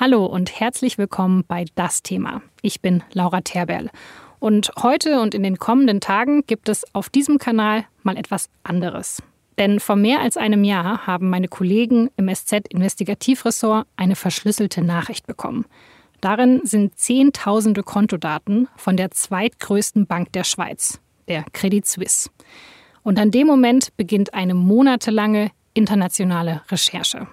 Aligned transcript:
Hallo 0.00 0.26
und 0.26 0.60
herzlich 0.60 0.96
willkommen 0.96 1.42
bei 1.48 1.64
Das 1.74 2.04
Thema. 2.04 2.40
Ich 2.62 2.80
bin 2.80 3.02
Laura 3.14 3.40
Terberl. 3.40 3.90
Und 4.38 4.70
heute 4.80 5.20
und 5.20 5.34
in 5.34 5.42
den 5.42 5.58
kommenden 5.58 6.00
Tagen 6.00 6.44
gibt 6.46 6.68
es 6.68 6.84
auf 6.94 7.08
diesem 7.08 7.38
Kanal 7.38 7.84
mal 8.04 8.16
etwas 8.16 8.48
anderes. 8.62 9.20
Denn 9.58 9.80
vor 9.80 9.96
mehr 9.96 10.20
als 10.20 10.36
einem 10.36 10.62
Jahr 10.62 11.04
haben 11.08 11.30
meine 11.30 11.48
Kollegen 11.48 12.10
im 12.16 12.32
SZ-Investigativressort 12.32 13.88
eine 13.96 14.14
verschlüsselte 14.14 14.82
Nachricht 14.82 15.26
bekommen. 15.26 15.64
Darin 16.20 16.60
sind 16.62 16.96
Zehntausende 16.96 17.82
Kontodaten 17.82 18.68
von 18.76 18.96
der 18.96 19.10
zweitgrößten 19.10 20.06
Bank 20.06 20.32
der 20.32 20.44
Schweiz, 20.44 21.00
der 21.26 21.44
Credit 21.52 21.84
Suisse. 21.84 22.30
Und 23.02 23.18
an 23.18 23.32
dem 23.32 23.48
Moment 23.48 23.96
beginnt 23.96 24.32
eine 24.32 24.54
monatelange 24.54 25.50
internationale 25.74 26.62
Recherche. 26.70 27.26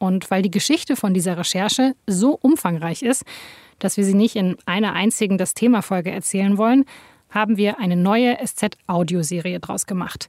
Und 0.00 0.30
weil 0.30 0.40
die 0.40 0.50
Geschichte 0.50 0.96
von 0.96 1.12
dieser 1.12 1.36
Recherche 1.36 1.94
so 2.06 2.36
umfangreich 2.40 3.02
ist, 3.02 3.22
dass 3.78 3.98
wir 3.98 4.04
sie 4.04 4.14
nicht 4.14 4.34
in 4.34 4.56
einer 4.64 4.94
einzigen 4.94 5.36
Das 5.36 5.52
Thema-Folge 5.54 6.10
erzählen 6.10 6.56
wollen, 6.56 6.86
haben 7.28 7.58
wir 7.58 7.78
eine 7.78 7.96
neue 7.96 8.38
SZ-Audioserie 8.42 9.60
draus 9.60 9.86
gemacht. 9.86 10.28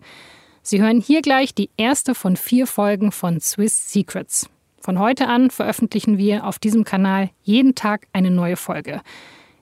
Sie 0.61 0.81
hören 0.81 0.99
hier 0.99 1.21
gleich 1.21 1.55
die 1.55 1.69
erste 1.77 2.13
von 2.13 2.35
vier 2.35 2.67
Folgen 2.67 3.13
von 3.13 3.39
Swiss 3.39 3.91
Secrets. 3.91 4.49
Von 4.77 4.99
heute 4.99 5.27
an 5.27 5.49
veröffentlichen 5.49 6.17
wir 6.17 6.45
auf 6.45 6.59
diesem 6.59 6.83
Kanal 6.83 7.29
jeden 7.41 7.73
Tag 7.73 8.07
eine 8.11 8.29
neue 8.29 8.57
Folge. 8.57 9.01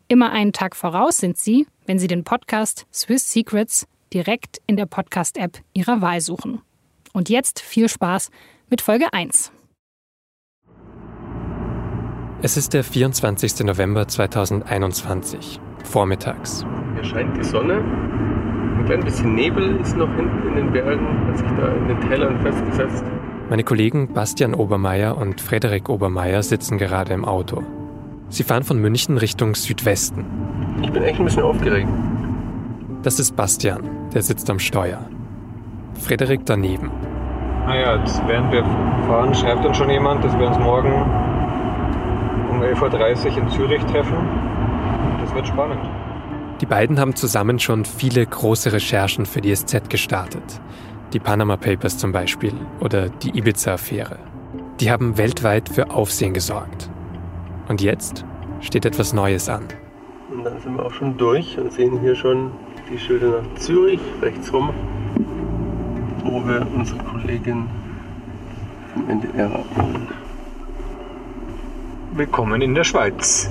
Immer 0.07 0.31
einen 0.31 0.53
Tag 0.53 0.75
voraus 0.75 1.17
sind 1.17 1.37
Sie, 1.37 1.67
wenn 1.85 1.99
Sie 1.99 2.07
den 2.07 2.23
Podcast 2.23 2.87
Swiss 2.91 3.31
Secrets 3.31 3.87
direkt 4.11 4.59
in 4.65 4.75
der 4.75 4.87
Podcast-App 4.87 5.59
Ihrer 5.73 6.01
Wahl 6.01 6.19
suchen. 6.19 6.61
Und 7.13 7.29
jetzt 7.29 7.59
viel 7.59 7.87
Spaß 7.89 8.31
mit 8.71 8.81
Folge 8.81 9.13
1. 9.13 9.51
Es 12.41 12.55
ist 12.55 12.73
der 12.73 12.85
24. 12.85 13.65
November 13.65 14.07
2021, 14.07 15.59
vormittags. 15.83 16.65
Hier 16.93 17.03
scheint 17.03 17.35
die 17.35 17.43
Sonne. 17.43 17.79
Ein 17.79 18.85
klein 18.85 19.01
bisschen 19.03 19.35
Nebel 19.35 19.75
ist 19.81 19.97
noch 19.97 20.07
hinten 20.15 20.47
in 20.47 20.55
den 20.55 20.71
Bergen, 20.71 21.27
hat 21.27 21.37
sich 21.37 21.47
da 21.57 21.67
in 21.73 21.89
den 21.89 21.99
Tälern 22.07 22.39
festgesetzt. 22.39 23.03
Meine 23.49 23.65
Kollegen 23.65 24.13
Bastian 24.13 24.53
Obermeier 24.53 25.17
und 25.17 25.41
Frederik 25.41 25.89
Obermeier 25.89 26.41
sitzen 26.41 26.77
gerade 26.77 27.11
im 27.11 27.25
Auto. 27.25 27.61
Sie 28.29 28.43
fahren 28.43 28.63
von 28.63 28.79
München 28.79 29.17
Richtung 29.17 29.53
Südwesten. 29.55 30.23
Ich 30.81 30.93
bin 30.93 31.03
echt 31.03 31.19
ein 31.19 31.25
bisschen 31.25 31.43
aufgeregt. 31.43 31.89
Das 33.03 33.19
ist 33.19 33.35
Bastian, 33.35 33.81
der 34.13 34.21
sitzt 34.21 34.49
am 34.49 34.59
Steuer. 34.59 35.01
Frederik 35.95 36.45
daneben. 36.45 36.89
Naja, 37.65 37.95
ah 38.01 38.27
während 38.27 38.53
wir 38.53 38.63
fahren, 39.07 39.35
schreibt 39.35 39.65
dann 39.65 39.75
schon 39.75 39.89
jemand, 39.89 40.23
dass 40.23 40.39
wir 40.39 40.47
uns 40.47 40.57
morgen 40.57 41.28
um 42.59 42.65
11.30 42.65 43.31
Uhr 43.31 43.37
in 43.37 43.49
Zürich 43.49 43.83
treffen. 43.85 44.17
Das 45.21 45.33
wird 45.33 45.47
spannend. 45.47 45.79
Die 46.59 46.65
beiden 46.65 46.99
haben 46.99 47.15
zusammen 47.15 47.57
schon 47.57 47.85
viele 47.85 48.25
große 48.25 48.73
Recherchen 48.73 49.25
für 49.25 49.39
die 49.39 49.55
SZ 49.55 49.89
gestartet. 49.89 50.59
Die 51.13 51.19
Panama 51.19 51.55
Papers 51.55 51.97
zum 51.97 52.11
Beispiel 52.11 52.53
oder 52.81 53.07
die 53.07 53.29
Ibiza-Affäre. 53.37 54.19
Die 54.81 54.91
haben 54.91 55.17
weltweit 55.17 55.69
für 55.69 55.89
Aufsehen 55.91 56.33
gesorgt. 56.33 56.89
Und 57.69 57.81
jetzt 57.81 58.25
steht 58.59 58.85
etwas 58.85 59.13
Neues 59.13 59.47
an. 59.47 59.63
Und 60.29 60.43
dann 60.43 60.59
sind 60.59 60.75
wir 60.75 60.85
auch 60.85 60.93
schon 60.93 61.17
durch 61.17 61.57
und 61.57 61.71
sehen 61.71 61.99
hier 62.01 62.15
schon 62.15 62.51
die 62.91 62.99
Schilder 62.99 63.41
nach 63.41 63.59
Zürich, 63.59 64.01
rechts 64.21 64.51
rum, 64.51 64.71
wo 66.25 66.45
wir 66.45 66.67
unsere 66.75 66.99
Kollegin 67.03 67.67
vom 68.93 69.09
NDR 69.09 69.45
abholen. 69.45 70.18
Willkommen 72.13 72.61
in 72.61 72.73
der 72.73 72.83
Schweiz. 72.83 73.47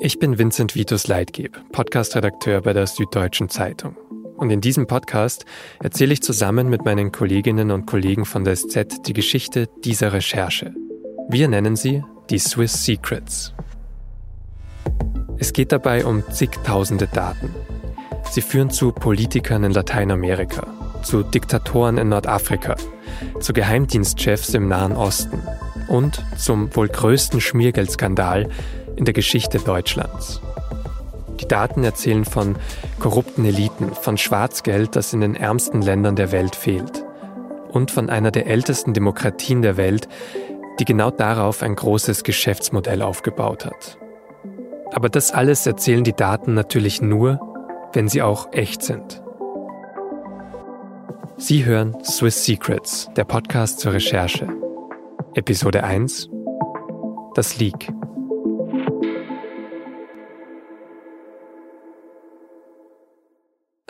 Ich 0.00 0.18
bin 0.18 0.38
Vincent 0.38 0.74
Vitus 0.74 1.08
Leitgeb, 1.08 1.58
Podcast-Redakteur 1.72 2.60
bei 2.60 2.74
der 2.74 2.86
Süddeutschen 2.86 3.48
Zeitung. 3.48 3.96
Und 4.36 4.50
in 4.50 4.60
diesem 4.60 4.86
Podcast 4.86 5.46
erzähle 5.82 6.12
ich 6.12 6.22
zusammen 6.22 6.68
mit 6.68 6.84
meinen 6.84 7.12
Kolleginnen 7.12 7.70
und 7.70 7.86
Kollegen 7.86 8.26
von 8.26 8.44
der 8.44 8.56
SZ 8.56 9.06
die 9.06 9.14
Geschichte 9.14 9.68
dieser 9.84 10.12
Recherche. 10.12 10.74
Wir 11.30 11.48
nennen 11.48 11.74
sie 11.74 12.04
die 12.28 12.38
Swiss 12.38 12.84
Secrets. 12.84 13.54
Es 15.38 15.54
geht 15.54 15.72
dabei 15.72 16.04
um 16.04 16.22
zigtausende 16.30 17.08
Daten. 17.08 17.54
Sie 18.30 18.42
führen 18.42 18.70
zu 18.70 18.92
Politikern 18.92 19.64
in 19.64 19.72
Lateinamerika, 19.72 20.66
zu 21.04 21.22
Diktatoren 21.22 21.98
in 21.98 22.08
Nordafrika, 22.08 22.76
zu 23.40 23.52
Geheimdienstchefs 23.52 24.54
im 24.54 24.68
Nahen 24.68 24.92
Osten 24.92 25.42
und 25.88 26.24
zum 26.36 26.74
wohl 26.74 26.88
größten 26.88 27.40
Schmiergeldskandal 27.40 28.48
in 28.96 29.04
der 29.04 29.14
Geschichte 29.14 29.58
Deutschlands. 29.58 30.40
Die 31.40 31.48
Daten 31.48 31.84
erzählen 31.84 32.24
von 32.24 32.56
korrupten 33.00 33.44
Eliten, 33.44 33.92
von 33.94 34.16
Schwarzgeld, 34.16 34.96
das 34.96 35.12
in 35.12 35.20
den 35.20 35.36
ärmsten 35.36 35.82
Ländern 35.82 36.16
der 36.16 36.32
Welt 36.32 36.56
fehlt 36.56 37.04
und 37.68 37.90
von 37.90 38.08
einer 38.08 38.30
der 38.30 38.46
ältesten 38.46 38.94
Demokratien 38.94 39.60
der 39.60 39.76
Welt, 39.76 40.08
die 40.78 40.84
genau 40.84 41.10
darauf 41.10 41.62
ein 41.62 41.74
großes 41.74 42.24
Geschäftsmodell 42.24 43.02
aufgebaut 43.02 43.66
hat. 43.66 43.98
Aber 44.92 45.08
das 45.08 45.32
alles 45.32 45.66
erzählen 45.66 46.04
die 46.04 46.12
Daten 46.12 46.54
natürlich 46.54 47.02
nur, 47.02 47.40
wenn 47.92 48.08
sie 48.08 48.22
auch 48.22 48.52
echt 48.52 48.82
sind. 48.82 49.23
Sie 51.46 51.66
hören 51.66 52.02
Swiss 52.02 52.42
Secrets, 52.42 53.10
der 53.18 53.24
Podcast 53.24 53.78
zur 53.78 53.92
Recherche. 53.92 54.48
Episode 55.34 55.84
1 55.84 56.30
Das 57.34 57.58
Leak. 57.58 57.92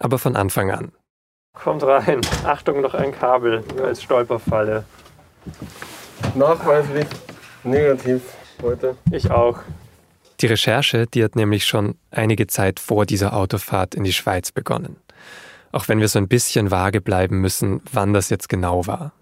Aber 0.00 0.18
von 0.18 0.34
Anfang 0.34 0.72
an. 0.72 0.90
Kommt 1.52 1.84
rein. 1.84 2.22
Achtung, 2.44 2.80
noch 2.80 2.94
ein 2.94 3.12
Kabel 3.12 3.62
als 3.80 4.02
Stolperfalle. 4.02 4.84
Nachweislich 6.34 7.06
negativ 7.62 8.22
heute. 8.62 8.96
Ich 9.12 9.30
auch. 9.30 9.60
Die 10.40 10.46
Recherche, 10.46 11.06
die 11.06 11.22
hat 11.22 11.36
nämlich 11.36 11.66
schon 11.66 11.94
einige 12.10 12.48
Zeit 12.48 12.80
vor 12.80 13.06
dieser 13.06 13.32
Autofahrt 13.32 13.94
in 13.94 14.02
die 14.02 14.12
Schweiz 14.12 14.50
begonnen. 14.50 14.96
Auch 15.74 15.88
wenn 15.88 15.98
wir 15.98 16.06
so 16.06 16.20
ein 16.20 16.28
bisschen 16.28 16.70
vage 16.70 17.00
bleiben 17.00 17.40
müssen, 17.40 17.80
wann 17.92 18.12
das 18.12 18.30
jetzt 18.30 18.48
genau 18.48 18.86
war. 18.86 19.12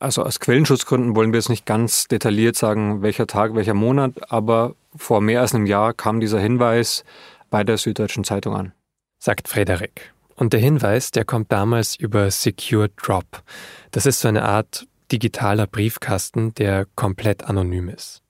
Also 0.00 0.24
aus 0.24 0.40
Quellenschutzgründen 0.40 1.14
wollen 1.14 1.32
wir 1.32 1.38
jetzt 1.38 1.50
nicht 1.50 1.66
ganz 1.66 2.08
detailliert 2.08 2.56
sagen, 2.56 3.02
welcher 3.02 3.28
Tag, 3.28 3.54
welcher 3.54 3.74
Monat, 3.74 4.32
aber 4.32 4.74
vor 4.96 5.20
mehr 5.20 5.40
als 5.40 5.54
einem 5.54 5.66
Jahr 5.66 5.94
kam 5.94 6.18
dieser 6.18 6.40
Hinweis 6.40 7.04
bei 7.48 7.62
der 7.62 7.78
Süddeutschen 7.78 8.24
Zeitung 8.24 8.56
an. 8.56 8.72
Sagt 9.20 9.46
Frederik. 9.46 10.12
Und 10.34 10.52
der 10.52 10.58
Hinweis, 10.58 11.12
der 11.12 11.24
kommt 11.24 11.52
damals 11.52 11.94
über 11.94 12.28
Secure 12.32 12.88
Drop. 13.00 13.44
Das 13.92 14.04
ist 14.04 14.18
so 14.18 14.26
eine 14.26 14.42
Art 14.42 14.88
digitaler 15.12 15.68
Briefkasten, 15.68 16.54
der 16.54 16.88
komplett 16.96 17.44
anonym 17.44 17.88
ist. 17.88 18.20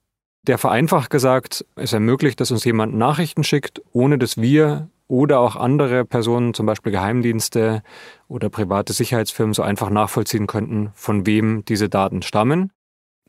Der 0.46 0.58
vereinfacht 0.58 1.08
gesagt, 1.08 1.64
es 1.76 1.94
ermöglicht, 1.94 2.40
dass 2.40 2.50
uns 2.50 2.64
jemand 2.64 2.94
Nachrichten 2.94 3.42
schickt, 3.42 3.80
ohne 3.92 4.18
dass 4.18 4.36
wir 4.36 4.90
oder 5.08 5.40
auch 5.40 5.56
andere 5.56 6.04
Personen, 6.04 6.54
zum 6.54 6.66
Beispiel 6.66 6.92
Geheimdienste 6.92 7.82
oder 8.28 8.48
private 8.48 8.92
Sicherheitsfirmen, 8.92 9.54
so 9.54 9.62
einfach 9.62 9.90
nachvollziehen 9.90 10.46
könnten, 10.46 10.90
von 10.94 11.26
wem 11.26 11.64
diese 11.64 11.88
Daten 11.88 12.22
stammen. 12.22 12.72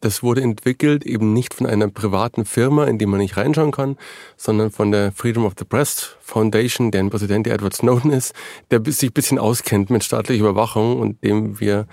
Das 0.02 0.22
wurde 0.22 0.41
entwickelt 0.41 1.06
eben 1.06 1.34
nicht 1.34 1.53
von 1.53 1.66
einer 1.66 1.88
privaten 1.88 2.46
Firma, 2.46 2.86
in 2.86 2.97
die 2.97 3.06
man 3.06 3.19
nicht 3.19 3.38
reinschauen 3.38 3.72
kann, 3.72 3.97
sondern 4.36 4.69
von 4.69 4.91
der 4.91 5.12
Freedom 5.12 5.46
of 5.46 5.53
the 5.58 5.66
Press 5.66 6.18
Foundation, 6.19 6.91
deren 6.91 7.09
Präsident 7.09 7.47
Edward 7.47 7.74
Snowden 7.74 8.12
ist, 8.12 8.34
der 8.72 8.81
sich 8.86 9.09
ein 9.09 9.13
bisschen 9.13 9.40
auskennt 9.40 9.90
mit 9.90 10.03
staatlicher 10.03 10.42
Überwachung 10.42 11.00
und 11.00 11.24
dem 11.24 11.59
wir 11.59 11.88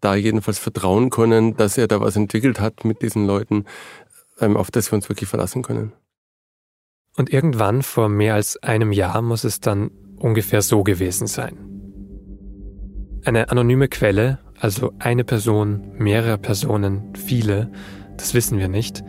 da 0.00 0.14
jedenfalls 0.14 0.58
vertrauen 0.58 1.10
können, 1.10 1.56
dass 1.56 1.76
er 1.76 1.88
da 1.88 2.00
was 2.00 2.16
entwickelt 2.16 2.60
hat 2.60 2.84
mit 2.84 3.02
diesen 3.02 3.26
Leuten, 3.26 3.64
ähm, 4.40 4.56
auf 4.56 4.70
das 4.70 4.90
wir 4.92 4.96
uns 4.96 5.08
wirklich 5.08 5.28
verlassen 5.28 5.62
können. 5.62 5.92
Und 7.18 7.32
irgendwann 7.32 7.82
vor 7.82 8.08
mehr 8.08 8.34
als 8.34 8.62
einem 8.62 8.92
Jahr 8.92 9.22
muss 9.22 9.42
es 9.42 9.58
dann 9.58 9.90
ungefähr 10.18 10.62
so 10.62 10.84
gewesen 10.84 11.26
sein. 11.26 11.58
Eine 13.24 13.50
anonyme 13.50 13.88
Quelle, 13.88 14.38
also 14.60 14.92
eine 15.00 15.24
Person, 15.24 15.92
mehrere 15.98 16.38
Personen, 16.38 17.12
viele, 17.16 17.72
das 18.16 18.34
wissen 18.34 18.60
wir 18.60 18.68
nicht, 18.68 19.02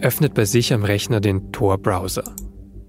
öffnet 0.00 0.34
bei 0.34 0.44
sich 0.44 0.74
am 0.74 0.82
Rechner 0.82 1.20
den 1.20 1.52
Tor-Browser. 1.52 2.24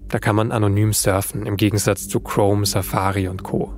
Da 0.08 0.18
kann 0.18 0.34
man 0.34 0.50
anonym 0.50 0.92
surfen, 0.92 1.46
im 1.46 1.56
Gegensatz 1.56 2.08
zu 2.08 2.18
Chrome, 2.18 2.66
Safari 2.66 3.28
und 3.28 3.44
Co. 3.44 3.72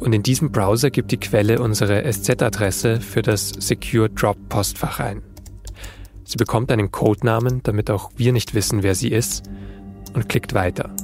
Und 0.00 0.12
in 0.14 0.24
diesem 0.24 0.50
Browser 0.50 0.90
gibt 0.90 1.12
die 1.12 1.20
Quelle 1.20 1.60
unsere 1.60 2.02
SZ-Adresse 2.12 3.00
für 3.00 3.22
das 3.22 3.50
Secure 3.50 4.10
Drop 4.10 4.36
Postfach 4.48 4.98
ein. 4.98 5.22
Sie 6.28 6.36
bekommt 6.36 6.70
einen 6.70 6.90
Codenamen, 6.90 7.62
damit 7.62 7.90
auch 7.90 8.10
wir 8.16 8.34
nicht 8.34 8.52
wissen, 8.52 8.82
wer 8.82 8.94
sie 8.94 9.08
ist, 9.08 9.48
und 10.12 10.28
klickt 10.28 10.52
weiter. 10.52 10.94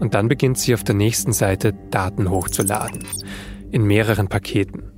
Und 0.00 0.14
dann 0.14 0.26
beginnt 0.26 0.58
sie 0.58 0.74
auf 0.74 0.82
der 0.82 0.96
nächsten 0.96 1.32
Seite 1.32 1.74
Daten 1.92 2.28
hochzuladen, 2.28 3.04
in 3.70 3.84
mehreren 3.84 4.26
Paketen. 4.26 4.90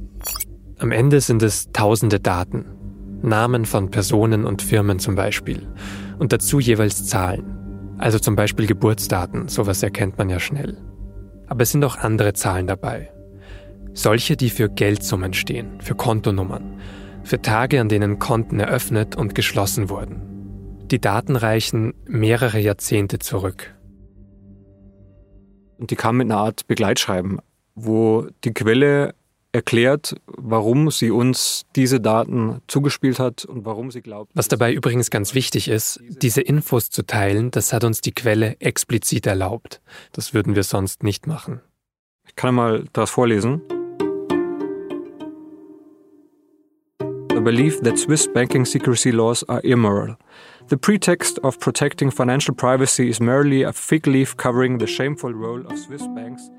Am 0.79 0.93
Ende 0.93 1.21
sind 1.21 1.43
es 1.43 1.71
tausende 1.73 2.21
Daten. 2.21 2.65
Namen 3.21 3.67
von 3.67 3.91
Personen 3.91 4.47
und 4.47 4.63
Firmen 4.63 4.99
zum 4.99 5.15
Beispiel. 5.15 5.69
Und 6.19 6.33
dazu 6.33 6.59
jeweils 6.59 7.07
Zahlen. 7.07 7.99
Also 7.99 8.19
zum 8.19 8.35
Beispiel 8.35 8.67
Geburtsdaten, 8.67 9.49
sowas 9.49 9.83
erkennt 9.83 10.17
man 10.17 10.31
ja 10.31 10.41
schnell. 10.41 10.79
Aber 11.49 11.65
es 11.65 11.71
sind 11.71 11.85
auch 11.85 11.99
andere 11.99 12.33
Zahlen 12.33 12.67
dabei. 12.67 13.13
Solche, 13.93 14.39
die 14.39 14.49
für 14.49 14.71
Geldsummen 14.71 15.35
stehen, 15.35 15.83
für 15.83 15.95
Kontonummern, 15.95 16.81
für 17.25 17.41
Tage, 17.41 17.81
an 17.81 17.89
denen 17.89 18.19
Konten 18.19 18.61
eröffnet 18.61 19.17
und 19.17 19.35
geschlossen 19.35 19.89
wurden. 19.89 20.33
Die 20.91 21.01
Daten 21.01 21.37
reichen 21.37 21.95
mehrere 22.07 22.59
Jahrzehnte 22.59 23.19
zurück. 23.19 23.75
Und 25.79 25.91
die 25.91 25.97
kam 25.97 26.19
mit 26.19 26.27
einer 26.27 26.39
Art 26.39 26.67
Begleitschreiben, 26.67 27.41
wo 27.75 28.27
die 28.45 28.53
Quelle 28.53 29.15
erklärt, 29.53 30.17
warum 30.27 30.91
sie 30.91 31.11
uns 31.11 31.65
diese 31.77 32.01
Daten 32.01 32.63
zugespielt 32.67 33.19
hat 33.19 33.45
und 33.45 33.65
warum 33.65 33.91
sie 33.91 34.01
glaubt. 34.01 34.33
Was 34.35 34.49
dabei 34.49 34.73
übrigens 34.73 35.11
ganz 35.11 35.35
wichtig 35.35 35.69
ist, 35.69 36.01
diese 36.09 36.41
Infos 36.41 36.91
zu 36.91 37.05
teilen, 37.05 37.51
das 37.51 37.73
hat 37.73 37.85
uns 37.85 38.01
die 38.01 38.13
Quelle 38.13 38.61
explizit 38.61 39.27
erlaubt. 39.27 39.81
Das 40.13 40.33
würden 40.33 40.55
wir 40.55 40.63
sonst 40.63 41.03
nicht 41.03 41.27
machen. 41.27 41.61
Ich 42.27 42.35
kann 42.37 42.55
mal 42.55 42.85
das 42.93 43.11
vorlesen. 43.11 43.61
Belief 47.45 47.81
that 47.83 47.99
Swiss 47.99 48.27
banking 48.27 48.65
secrecy 48.65 49.13
laws 49.13 49.45
are 49.49 49.61
immoral. 49.65 50.17
The 50.69 50.77
pretext 50.77 51.39
of 51.43 51.59
protecting 51.59 52.11
financial 52.11 52.55
privacy 52.55 53.09
is 53.09 53.21
merely 53.21 53.63
a 53.63 53.73
fig 53.73 54.07
leaf 54.07 54.37
covering 54.37 54.79
the 54.79 54.87
shameful 54.87 55.33
role 55.33 55.67
of 55.67 55.79
Swiss 55.79 56.07
banks 56.15 56.51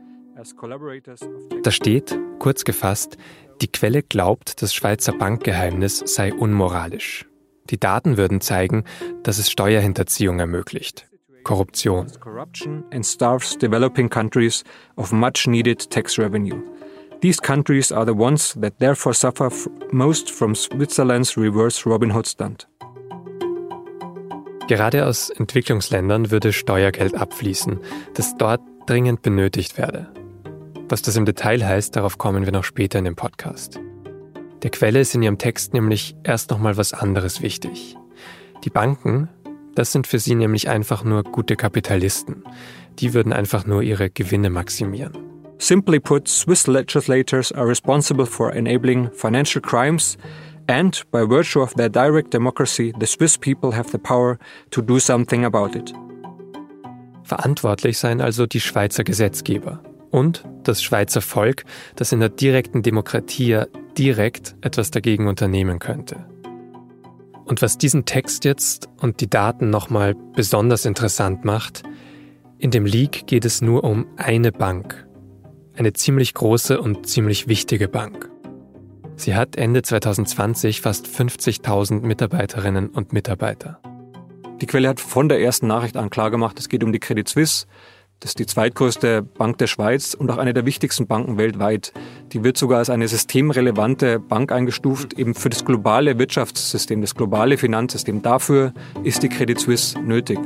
da 1.63 1.71
steht, 1.71 2.19
kurz 2.39 2.63
gefasst, 2.63 3.18
die 3.62 3.68
Quelle 3.68 4.01
glaubt, 4.03 4.62
das 4.62 4.74
Schweizer 4.74 5.13
Bankgeheimnis 5.13 6.03
sei 6.06 6.33
unmoralisch. 6.33 7.27
Die 7.69 7.79
Daten 7.79 8.18
würden 8.18 8.41
zeigen, 8.41 8.83
dass 9.21 9.38
es 9.38 9.50
Steuerhinterziehung 9.51 10.39
ermöglicht. 10.39 11.07
Korruption. 11.44 12.07
Corruption 12.19 12.83
and 12.91 13.06
starves 13.06 13.57
developing 13.57 14.09
countries 14.09 14.63
of 14.95 15.12
much 15.12 15.47
needed 15.47 15.89
tax 15.89 16.18
revenue. 16.18 16.62
These 17.23 17.41
countries 17.41 17.93
are 17.93 18.05
the 18.05 18.11
ones 18.11 18.53
that 18.59 18.79
therefore 18.79 19.13
suffer 19.13 19.49
most 19.93 20.29
from 20.29 20.53
Switzerland's 20.55 21.37
reverse 21.37 21.85
Robin 21.85 22.13
Hood 22.13 22.27
stunt. 22.27 22.67
Gerade 24.67 25.05
aus 25.05 25.29
Entwicklungsländern 25.29 26.31
würde 26.31 26.51
Steuergeld 26.51 27.15
abfließen, 27.15 27.79
das 28.13 28.35
dort 28.35 28.59
dringend 28.87 29.21
benötigt 29.21 29.77
werde. 29.77 30.11
Was 30.89 31.01
das 31.01 31.15
im 31.15 31.23
Detail 31.23 31.65
heißt, 31.65 31.95
darauf 31.95 32.17
kommen 32.17 32.43
wir 32.43 32.51
noch 32.51 32.65
später 32.65 32.99
in 32.99 33.05
dem 33.05 33.15
Podcast. 33.15 33.79
Der 34.61 34.71
Quelle 34.71 34.99
ist 34.99 35.15
in 35.15 35.23
ihrem 35.23 35.37
Text 35.37 35.73
nämlich 35.73 36.17
erst 36.25 36.51
nochmal 36.51 36.75
was 36.75 36.91
anderes 36.91 37.41
wichtig. 37.41 37.95
Die 38.65 38.69
Banken, 38.69 39.29
das 39.75 39.93
sind 39.93 40.07
für 40.07 40.19
sie 40.19 40.35
nämlich 40.35 40.67
einfach 40.67 41.05
nur 41.05 41.23
gute 41.23 41.55
Kapitalisten. 41.55 42.43
Die 42.99 43.13
würden 43.13 43.31
einfach 43.31 43.65
nur 43.65 43.81
ihre 43.81 44.09
Gewinne 44.09 44.49
maximieren. 44.49 45.32
Simply 45.57 46.00
put, 46.00 46.27
Swiss 46.27 46.67
legislators 46.67 47.51
are 47.51 47.67
responsible 47.67 48.25
for 48.25 48.51
enabling 48.51 49.11
financial 49.11 49.61
crimes 49.61 50.17
and 50.67 51.03
by 51.11 51.25
virtue 51.25 51.61
of 51.61 51.73
their 51.75 51.89
direct 51.89 52.31
democracy, 52.31 52.94
the 53.00 53.07
Swiss 53.07 53.38
people 53.38 53.71
have 53.71 53.91
the 53.91 53.97
power 53.97 54.38
to 54.71 54.81
do 54.81 55.00
something 55.00 55.45
about 55.45 55.75
it. 55.75 55.94
Verantwortlich 57.23 57.97
seien 57.97 58.21
also 58.21 58.45
die 58.45 58.59
Schweizer 58.59 59.03
Gesetzgeber 59.03 59.81
und 60.11 60.44
das 60.63 60.83
Schweizer 60.83 61.21
Volk, 61.21 61.63
das 61.95 62.11
in 62.11 62.19
der 62.19 62.29
direkten 62.29 62.83
Demokratie 62.83 63.61
direkt 63.97 64.55
etwas 64.61 64.91
dagegen 64.91 65.27
unternehmen 65.27 65.79
könnte. 65.79 66.25
Und 67.45 67.61
was 67.61 67.77
diesen 67.77 68.05
Text 68.05 68.45
jetzt 68.45 68.89
und 69.01 69.19
die 69.19 69.29
Daten 69.29 69.69
nochmal 69.69 70.15
besonders 70.35 70.85
interessant 70.85 71.44
macht, 71.44 71.83
in 72.57 72.71
dem 72.71 72.85
Leak 72.85 73.27
geht 73.27 73.44
es 73.44 73.61
nur 73.61 73.83
um 73.83 74.05
eine 74.15 74.51
Bank. 74.51 75.05
Eine 75.75 75.93
ziemlich 75.93 76.33
große 76.35 76.79
und 76.79 77.07
ziemlich 77.07 77.47
wichtige 77.47 77.87
Bank. 77.87 78.29
Sie 79.15 79.35
hat 79.35 79.55
Ende 79.55 79.81
2020 79.81 80.81
fast 80.81 81.07
50.000 81.07 82.01
Mitarbeiterinnen 82.01 82.89
und 82.89 83.11
Mitarbeiter. 83.11 83.79
Die 84.61 84.67
Quelle 84.67 84.87
hat 84.87 84.99
von 84.99 85.29
der 85.29 85.41
ersten 85.41 85.67
Nachricht 85.67 85.97
an 85.97 86.09
klargemacht, 86.09 86.59
es 86.59 86.69
geht 86.69 86.83
um 86.83 86.91
die 86.91 86.99
Credit 86.99 87.27
Suisse, 87.27 87.65
das 88.19 88.31
ist 88.31 88.39
die 88.39 88.45
zweitgrößte 88.45 89.21
Bank 89.21 89.57
der 89.57 89.67
Schweiz 89.67 90.13
und 90.13 90.31
auch 90.31 90.37
eine 90.37 90.53
der 90.53 90.65
wichtigsten 90.65 91.07
Banken 91.07 91.37
weltweit. 91.37 91.91
Die 92.31 92.43
wird 92.43 92.55
sogar 92.55 92.77
als 92.77 92.89
eine 92.89 93.07
systemrelevante 93.07 94.19
Bank 94.19 94.51
eingestuft, 94.51 95.13
eben 95.13 95.33
für 95.33 95.49
das 95.49 95.65
globale 95.65 96.17
Wirtschaftssystem, 96.19 97.01
das 97.01 97.15
globale 97.15 97.57
Finanzsystem. 97.57 98.21
Dafür 98.21 98.73
ist 99.03 99.23
die 99.23 99.29
Credit 99.29 99.59
Suisse 99.59 99.99
nötig. 99.99 100.39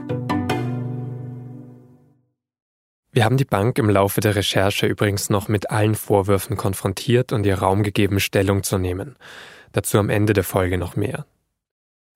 Wir 3.17 3.25
haben 3.25 3.37
die 3.37 3.45
Bank 3.45 3.79
im 3.79 3.89
Laufe 3.89 4.21
der 4.21 4.35
Recherche 4.35 4.85
übrigens 4.85 5.31
noch 5.31 5.47
mit 5.47 5.71
allen 5.71 5.95
Vorwürfen 5.95 6.55
konfrontiert 6.55 7.33
und 7.33 7.47
ihr 7.47 7.57
Raum 7.57 7.81
gegeben, 7.81 8.19
Stellung 8.19 8.61
zu 8.61 8.77
nehmen. 8.77 9.15
Dazu 9.71 9.97
am 9.97 10.11
Ende 10.11 10.33
der 10.33 10.43
Folge 10.43 10.77
noch 10.77 10.95
mehr. 10.95 11.25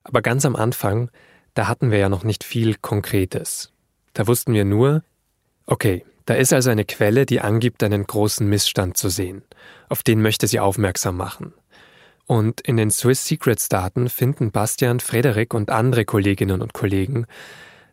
Aber 0.03 0.21
ganz 0.21 0.45
am 0.45 0.55
Anfang, 0.55 1.09
da 1.55 1.67
hatten 1.67 1.89
wir 1.89 1.97
ja 1.97 2.07
noch 2.07 2.23
nicht 2.23 2.43
viel 2.43 2.75
Konkretes. 2.75 3.73
Da 4.13 4.27
wussten 4.27 4.53
wir 4.53 4.63
nur, 4.63 5.01
Okay, 5.65 6.05
da 6.27 6.35
ist 6.35 6.53
also 6.53 6.69
eine 6.69 6.85
Quelle, 6.85 7.25
die 7.25 7.41
angibt, 7.41 7.81
einen 7.81 8.05
großen 8.05 8.47
Missstand 8.47 8.95
zu 8.95 9.09
sehen. 9.09 9.41
Auf 9.89 10.03
den 10.03 10.21
möchte 10.21 10.45
sie 10.45 10.59
aufmerksam 10.59 11.17
machen. 11.17 11.51
Und 12.27 12.61
in 12.61 12.77
den 12.77 12.91
Swiss 12.91 13.25
Secrets 13.25 13.69
Daten 13.69 14.07
finden 14.07 14.51
Bastian, 14.51 14.99
Frederik 14.99 15.55
und 15.55 15.71
andere 15.71 16.05
Kolleginnen 16.05 16.61
und 16.61 16.73
Kollegen 16.73 17.25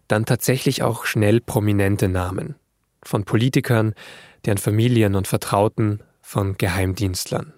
dann 0.08 0.26
tatsächlich 0.26 0.82
auch 0.82 1.06
schnell 1.06 1.40
prominente 1.40 2.10
Namen. 2.10 2.56
Von 3.02 3.24
Politikern, 3.24 3.94
deren 4.44 4.58
Familien 4.58 5.14
und 5.14 5.26
Vertrauten, 5.26 6.02
von 6.20 6.58
Geheimdienstlern. 6.58 7.54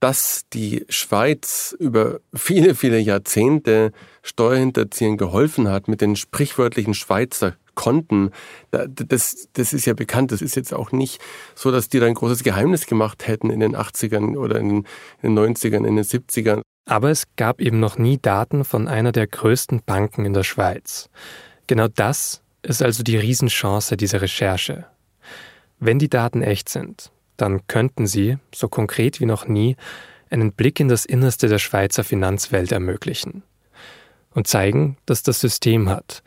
Dass 0.00 0.44
die 0.52 0.84
Schweiz 0.90 1.74
über 1.78 2.20
viele, 2.34 2.74
viele 2.74 2.98
Jahrzehnte 2.98 3.92
Steuerhinterziehen 4.22 5.16
geholfen 5.16 5.68
hat 5.68 5.88
mit 5.88 6.02
den 6.02 6.14
sprichwörtlichen 6.14 6.92
Schweizer 6.92 7.56
konnten, 7.74 8.32
das, 8.70 9.48
das 9.52 9.72
ist 9.72 9.86
ja 9.86 9.94
bekannt. 9.94 10.32
Das 10.32 10.42
ist 10.42 10.56
jetzt 10.56 10.74
auch 10.74 10.92
nicht 10.92 11.20
so, 11.54 11.70
dass 11.70 11.88
die 11.88 12.00
da 12.00 12.06
ein 12.06 12.14
großes 12.14 12.42
Geheimnis 12.42 12.86
gemacht 12.86 13.26
hätten 13.26 13.50
in 13.50 13.60
den 13.60 13.76
80ern 13.76 14.36
oder 14.36 14.58
in 14.58 14.84
den 15.22 15.38
90ern, 15.38 15.86
in 15.86 15.96
den 15.96 16.04
70ern. 16.04 16.60
Aber 16.88 17.10
es 17.10 17.24
gab 17.36 17.60
eben 17.60 17.80
noch 17.80 17.98
nie 17.98 18.18
Daten 18.18 18.64
von 18.64 18.88
einer 18.88 19.12
der 19.12 19.26
größten 19.26 19.82
Banken 19.84 20.24
in 20.24 20.34
der 20.34 20.44
Schweiz. 20.44 21.08
Genau 21.66 21.88
das 21.88 22.42
ist 22.66 22.82
also 22.82 23.02
die 23.02 23.16
Riesenchance 23.16 23.96
dieser 23.96 24.20
Recherche. 24.20 24.86
Wenn 25.78 25.98
die 25.98 26.08
Daten 26.08 26.42
echt 26.42 26.68
sind, 26.68 27.10
dann 27.36 27.66
könnten 27.66 28.06
sie, 28.06 28.38
so 28.54 28.68
konkret 28.68 29.20
wie 29.20 29.26
noch 29.26 29.46
nie, 29.46 29.76
einen 30.30 30.52
Blick 30.52 30.80
in 30.80 30.88
das 30.88 31.04
Innerste 31.04 31.48
der 31.48 31.58
Schweizer 31.58 32.02
Finanzwelt 32.02 32.72
ermöglichen 32.72 33.42
und 34.30 34.46
zeigen, 34.46 34.96
dass 35.06 35.22
das 35.22 35.40
System 35.40 35.88
hat, 35.88 36.22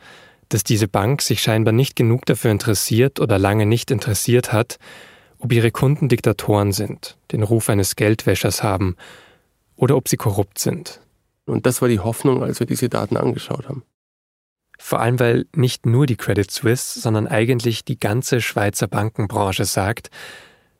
dass 0.48 0.64
diese 0.64 0.88
Bank 0.88 1.22
sich 1.22 1.42
scheinbar 1.42 1.72
nicht 1.72 1.94
genug 1.94 2.26
dafür 2.26 2.50
interessiert 2.50 3.20
oder 3.20 3.38
lange 3.38 3.66
nicht 3.66 3.90
interessiert 3.90 4.52
hat, 4.52 4.78
ob 5.38 5.52
ihre 5.52 5.70
Kunden 5.70 6.08
Diktatoren 6.08 6.72
sind, 6.72 7.16
den 7.32 7.42
Ruf 7.42 7.68
eines 7.68 7.96
Geldwäschers 7.96 8.62
haben 8.62 8.96
oder 9.76 9.96
ob 9.96 10.08
sie 10.08 10.16
korrupt 10.16 10.58
sind. 10.58 11.00
Und 11.46 11.66
das 11.66 11.82
war 11.82 11.88
die 11.88 12.00
Hoffnung, 12.00 12.42
als 12.42 12.60
wir 12.60 12.66
diese 12.66 12.88
Daten 12.88 13.16
angeschaut 13.16 13.68
haben. 13.68 13.84
Vor 14.82 14.98
allem, 14.98 15.20
weil 15.20 15.46
nicht 15.54 15.84
nur 15.84 16.06
die 16.06 16.16
Credit 16.16 16.50
Suisse, 16.50 16.98
sondern 16.98 17.28
eigentlich 17.28 17.84
die 17.84 18.00
ganze 18.00 18.40
Schweizer 18.40 18.88
Bankenbranche 18.88 19.66
sagt, 19.66 20.10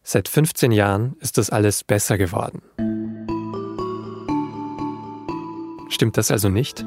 seit 0.02 0.26
15 0.26 0.72
Jahren 0.72 1.16
ist 1.20 1.38
das 1.38 1.50
alles 1.50 1.84
besser 1.84 2.16
geworden. 2.18 2.62
Stimmt 5.90 6.16
das 6.16 6.30
also 6.30 6.48
nicht? 6.48 6.84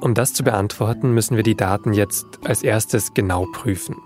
Um 0.00 0.14
das 0.14 0.32
zu 0.32 0.44
beantworten, 0.44 1.12
müssen 1.12 1.36
wir 1.36 1.42
die 1.42 1.56
Daten 1.56 1.92
jetzt 1.92 2.24
als 2.44 2.62
erstes 2.62 3.14
genau 3.14 3.46
prüfen. 3.52 3.96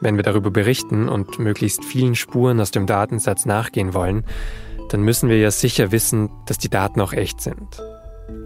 Wenn 0.00 0.16
wir 0.16 0.22
darüber 0.22 0.50
berichten 0.50 1.08
und 1.08 1.38
möglichst 1.38 1.84
vielen 1.84 2.14
Spuren 2.14 2.60
aus 2.60 2.70
dem 2.70 2.86
Datensatz 2.86 3.46
nachgehen 3.46 3.94
wollen, 3.94 4.24
dann 4.90 5.02
müssen 5.02 5.28
wir 5.28 5.38
ja 5.38 5.50
sicher 5.50 5.92
wissen, 5.92 6.30
dass 6.46 6.56
die 6.56 6.70
Daten 6.70 7.00
auch 7.00 7.12
echt 7.12 7.40
sind. 7.40 7.82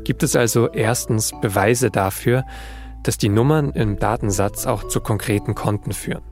Gibt 0.05 0.23
es 0.23 0.37
also 0.37 0.69
erstens 0.71 1.33
Beweise 1.41 1.91
dafür, 1.91 2.45
dass 3.03 3.19
die 3.19 3.29
Nummern 3.29 3.73
im 3.73 3.99
Datensatz 3.99 4.67
auch 4.67 4.88
zu 4.88 5.00
konkreten 5.00 5.55
Konten 5.55 5.93
führen? 5.93 6.23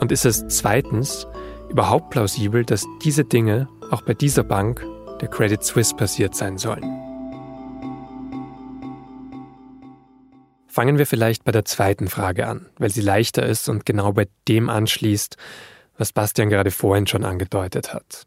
Und 0.00 0.12
ist 0.12 0.24
es 0.24 0.46
zweitens 0.48 1.26
überhaupt 1.68 2.10
plausibel, 2.10 2.64
dass 2.64 2.84
diese 3.02 3.24
Dinge 3.24 3.68
auch 3.90 4.02
bei 4.02 4.14
dieser 4.14 4.44
Bank, 4.44 4.84
der 5.20 5.28
Credit 5.28 5.62
Suisse, 5.62 5.94
passiert 5.94 6.34
sein 6.34 6.58
sollen? 6.58 6.84
Fangen 10.66 10.98
wir 10.98 11.06
vielleicht 11.06 11.44
bei 11.44 11.52
der 11.52 11.64
zweiten 11.64 12.08
Frage 12.08 12.46
an, 12.46 12.66
weil 12.78 12.90
sie 12.90 13.00
leichter 13.00 13.46
ist 13.46 13.68
und 13.70 13.86
genau 13.86 14.12
bei 14.12 14.28
dem 14.46 14.68
anschließt, 14.68 15.38
was 15.96 16.12
Bastian 16.12 16.50
gerade 16.50 16.70
vorhin 16.70 17.06
schon 17.06 17.24
angedeutet 17.24 17.94
hat. 17.94 18.26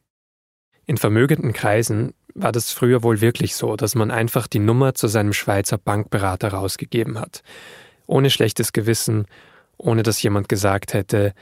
In 0.90 0.98
vermögenden 0.98 1.54
Kreisen 1.54 2.16
war 2.34 2.52
das 2.52 2.72
früher 2.72 3.04
wohl 3.04 3.22
wirklich 3.22 3.56
so, 3.56 3.76
dass 3.76 3.94
man 3.94 4.10
einfach 4.10 4.48
die 4.48 4.58
Nummer 4.58 4.96
zu 4.96 5.08
seinem 5.08 5.34
Schweizer 5.34 5.78
Bankberater 5.78 6.48
rausgegeben 6.48 7.20
hat. 7.20 7.44
Ohne 8.08 8.32
schlechtes 8.32 8.74
Gewissen, 8.74 9.28
ohne 9.78 10.02
dass 10.02 10.20
jemand 10.24 10.50
gesagt 10.50 10.96
hätte, 10.96 11.36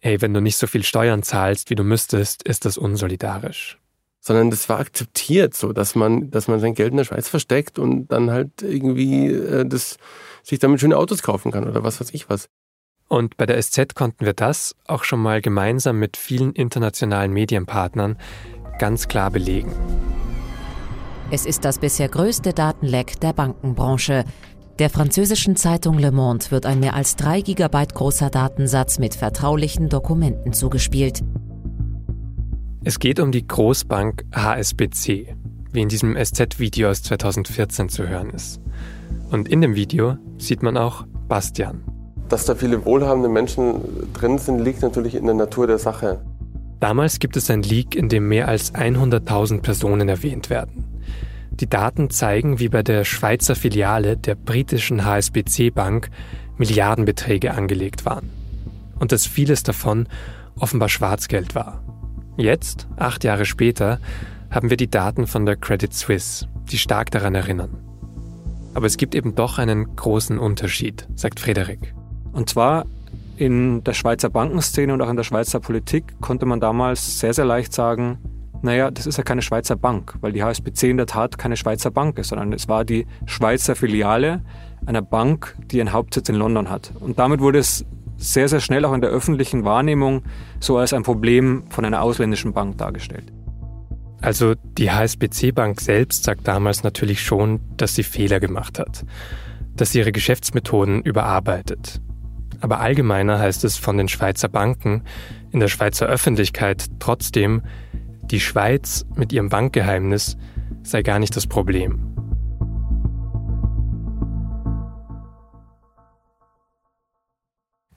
hey, 0.00 0.20
wenn 0.20 0.34
du 0.34 0.40
nicht 0.40 0.56
so 0.56 0.66
viel 0.66 0.82
Steuern 0.82 1.22
zahlst, 1.22 1.70
wie 1.70 1.76
du 1.76 1.84
müsstest, 1.84 2.42
ist 2.42 2.64
das 2.64 2.76
unsolidarisch. 2.78 3.78
Sondern 4.18 4.50
das 4.50 4.68
war 4.68 4.80
akzeptiert 4.80 5.54
so, 5.54 5.72
dass 5.72 5.94
man, 5.94 6.32
dass 6.32 6.48
man 6.48 6.58
sein 6.58 6.74
Geld 6.74 6.90
in 6.90 6.96
der 6.96 7.04
Schweiz 7.04 7.28
versteckt 7.28 7.78
und 7.78 8.08
dann 8.08 8.32
halt 8.32 8.60
irgendwie 8.60 9.28
äh, 9.28 9.64
das, 9.64 9.98
sich 10.42 10.58
damit 10.58 10.80
schöne 10.80 10.96
Autos 10.96 11.22
kaufen 11.22 11.52
kann 11.52 11.68
oder 11.68 11.84
was 11.84 12.00
weiß 12.00 12.12
ich 12.12 12.28
was. 12.28 12.48
Und 13.06 13.36
bei 13.36 13.46
der 13.46 13.60
SZ 13.60 13.94
konnten 13.94 14.24
wir 14.24 14.34
das 14.34 14.74
auch 14.86 15.04
schon 15.04 15.20
mal 15.20 15.40
gemeinsam 15.40 16.00
mit 16.00 16.16
vielen 16.16 16.52
internationalen 16.52 17.32
Medienpartnern 17.32 18.16
ganz 18.80 19.06
klar 19.06 19.30
belegen. 19.30 19.72
Es 21.30 21.46
ist 21.46 21.64
das 21.64 21.78
bisher 21.78 22.08
größte 22.08 22.52
Datenleck 22.52 23.20
der 23.20 23.32
Bankenbranche. 23.32 24.24
Der 24.80 24.90
französischen 24.90 25.54
Zeitung 25.54 25.98
Le 25.98 26.10
Monde 26.10 26.50
wird 26.50 26.66
ein 26.66 26.80
mehr 26.80 26.94
als 26.94 27.14
drei 27.14 27.42
Gigabyte 27.42 27.94
großer 27.94 28.30
Datensatz 28.30 28.98
mit 28.98 29.14
vertraulichen 29.14 29.90
Dokumenten 29.90 30.54
zugespielt. 30.54 31.22
Es 32.82 32.98
geht 32.98 33.20
um 33.20 33.30
die 33.30 33.46
Großbank 33.46 34.24
HSBC, 34.34 35.36
wie 35.72 35.82
in 35.82 35.90
diesem 35.90 36.16
SZ-Video 36.16 36.88
aus 36.88 37.02
2014 37.02 37.90
zu 37.90 38.08
hören 38.08 38.30
ist. 38.30 38.60
Und 39.30 39.48
in 39.48 39.60
dem 39.60 39.74
Video 39.74 40.16
sieht 40.38 40.62
man 40.62 40.78
auch 40.78 41.04
Bastian. 41.28 41.84
Dass 42.30 42.46
da 42.46 42.54
viele 42.54 42.84
wohlhabende 42.86 43.28
Menschen 43.28 44.12
drin 44.14 44.38
sind, 44.38 44.60
liegt 44.60 44.80
natürlich 44.80 45.14
in 45.14 45.26
der 45.26 45.34
Natur 45.34 45.66
der 45.66 45.78
Sache. 45.78 46.20
Damals 46.80 47.18
gibt 47.18 47.36
es 47.36 47.50
ein 47.50 47.62
Leak, 47.62 47.94
in 47.94 48.08
dem 48.08 48.26
mehr 48.28 48.48
als 48.48 48.74
100.000 48.74 49.60
Personen 49.60 50.08
erwähnt 50.08 50.48
werden. 50.48 51.02
Die 51.50 51.68
Daten 51.68 52.08
zeigen, 52.08 52.58
wie 52.58 52.70
bei 52.70 52.82
der 52.82 53.04
Schweizer 53.04 53.54
Filiale 53.54 54.16
der 54.16 54.34
britischen 54.34 55.04
HSBC 55.04 55.70
Bank 55.74 56.08
Milliardenbeträge 56.56 57.52
angelegt 57.52 58.06
waren. 58.06 58.30
Und 58.98 59.12
dass 59.12 59.26
vieles 59.26 59.62
davon 59.62 60.08
offenbar 60.58 60.88
Schwarzgeld 60.88 61.54
war. 61.54 61.82
Jetzt, 62.38 62.88
acht 62.96 63.24
Jahre 63.24 63.44
später, 63.44 64.00
haben 64.50 64.70
wir 64.70 64.78
die 64.78 64.90
Daten 64.90 65.26
von 65.26 65.44
der 65.44 65.56
Credit 65.56 65.92
Suisse, 65.92 66.48
die 66.70 66.78
stark 66.78 67.10
daran 67.10 67.34
erinnern. 67.34 67.76
Aber 68.72 68.86
es 68.86 68.96
gibt 68.96 69.14
eben 69.14 69.34
doch 69.34 69.58
einen 69.58 69.96
großen 69.96 70.38
Unterschied, 70.38 71.06
sagt 71.14 71.40
Frederik. 71.40 71.94
Und 72.32 72.48
zwar 72.48 72.86
in 73.40 73.82
der 73.84 73.94
Schweizer 73.94 74.28
Bankenszene 74.28 74.92
und 74.92 75.00
auch 75.00 75.08
in 75.08 75.16
der 75.16 75.24
Schweizer 75.24 75.60
Politik 75.60 76.20
konnte 76.20 76.44
man 76.44 76.60
damals 76.60 77.20
sehr, 77.20 77.32
sehr 77.32 77.46
leicht 77.46 77.72
sagen, 77.72 78.18
naja, 78.60 78.90
das 78.90 79.06
ist 79.06 79.16
ja 79.16 79.24
keine 79.24 79.40
Schweizer 79.40 79.76
Bank, 79.76 80.14
weil 80.20 80.32
die 80.32 80.42
HSBC 80.42 80.90
in 80.90 80.98
der 80.98 81.06
Tat 81.06 81.38
keine 81.38 81.56
Schweizer 81.56 81.90
Bank 81.90 82.18
ist, 82.18 82.28
sondern 82.28 82.52
es 82.52 82.68
war 82.68 82.84
die 82.84 83.06
Schweizer 83.24 83.74
Filiale 83.74 84.42
einer 84.84 85.00
Bank, 85.00 85.56
die 85.70 85.80
einen 85.80 85.94
Hauptsitz 85.94 86.28
in 86.28 86.34
London 86.34 86.68
hat. 86.68 86.92
Und 87.00 87.18
damit 87.18 87.40
wurde 87.40 87.60
es 87.60 87.86
sehr, 88.18 88.46
sehr 88.48 88.60
schnell 88.60 88.84
auch 88.84 88.92
in 88.92 89.00
der 89.00 89.08
öffentlichen 89.08 89.64
Wahrnehmung 89.64 90.22
so 90.60 90.76
als 90.76 90.92
ein 90.92 91.02
Problem 91.02 91.62
von 91.70 91.86
einer 91.86 92.02
ausländischen 92.02 92.52
Bank 92.52 92.76
dargestellt. 92.76 93.32
Also 94.20 94.54
die 94.76 94.90
HSBC 94.90 95.52
Bank 95.54 95.80
selbst 95.80 96.24
sagt 96.24 96.46
damals 96.46 96.82
natürlich 96.82 97.22
schon, 97.22 97.60
dass 97.78 97.94
sie 97.94 98.02
Fehler 98.02 98.38
gemacht 98.38 98.78
hat, 98.78 99.06
dass 99.76 99.92
sie 99.92 100.00
ihre 100.00 100.12
Geschäftsmethoden 100.12 101.00
überarbeitet, 101.00 102.02
aber 102.60 102.80
allgemeiner 102.80 103.38
heißt 103.38 103.64
es 103.64 103.76
von 103.76 103.96
den 103.96 104.08
Schweizer 104.08 104.48
Banken 104.48 105.02
in 105.50 105.60
der 105.60 105.68
Schweizer 105.68 106.06
Öffentlichkeit 106.06 106.86
trotzdem, 106.98 107.62
die 108.22 108.40
Schweiz 108.40 109.04
mit 109.16 109.32
ihrem 109.32 109.48
Bankgeheimnis 109.48 110.36
sei 110.82 111.02
gar 111.02 111.18
nicht 111.18 111.34
das 111.36 111.46
Problem. 111.46 112.06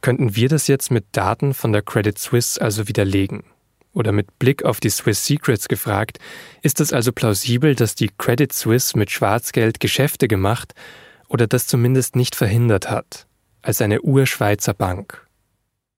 Könnten 0.01 0.35
wir 0.35 0.49
das 0.49 0.67
jetzt 0.67 0.91
mit 0.91 1.05
Daten 1.13 1.53
von 1.53 1.71
der 1.71 1.81
Credit 1.81 2.17
Suisse 2.17 2.61
also 2.61 2.89
widerlegen? 2.89 3.43
Oder 3.93 4.11
mit 4.11 4.37
Blick 4.39 4.65
auf 4.65 4.79
die 4.79 4.89
Swiss 4.89 5.25
Secrets 5.25 5.67
gefragt, 5.67 6.17
ist 6.61 6.81
es 6.81 6.91
also 6.91 7.11
plausibel, 7.13 7.75
dass 7.75 7.95
die 7.95 8.09
Credit 8.17 8.51
Suisse 8.51 8.97
mit 8.97 9.11
Schwarzgeld 9.11 9.79
Geschäfte 9.79 10.27
gemacht 10.27 10.73
oder 11.29 11.47
das 11.47 11.67
zumindest 11.67 12.15
nicht 12.15 12.35
verhindert 12.35 12.89
hat? 12.89 13.27
Als 13.63 13.81
eine 13.81 14.01
Urschweizer 14.01 14.73
Bank. 14.73 15.25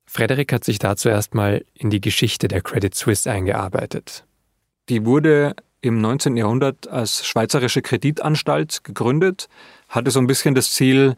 Frederik 0.05 0.53
hat 0.53 0.63
sich 0.63 0.79
dazu 0.79 1.09
erstmal 1.09 1.65
in 1.73 1.89
die 1.89 1.99
Geschichte 1.99 2.47
der 2.47 2.61
Credit 2.61 2.95
Suisse 2.95 3.29
eingearbeitet. 3.29 4.23
Die 4.87 5.05
wurde 5.05 5.55
im 5.81 5.99
19. 5.99 6.37
Jahrhundert 6.37 6.87
als 6.87 7.25
Schweizerische 7.25 7.81
Kreditanstalt 7.81 8.83
gegründet, 8.83 9.49
hatte 9.89 10.11
so 10.11 10.19
ein 10.19 10.27
bisschen 10.27 10.55
das 10.55 10.71
Ziel, 10.71 11.15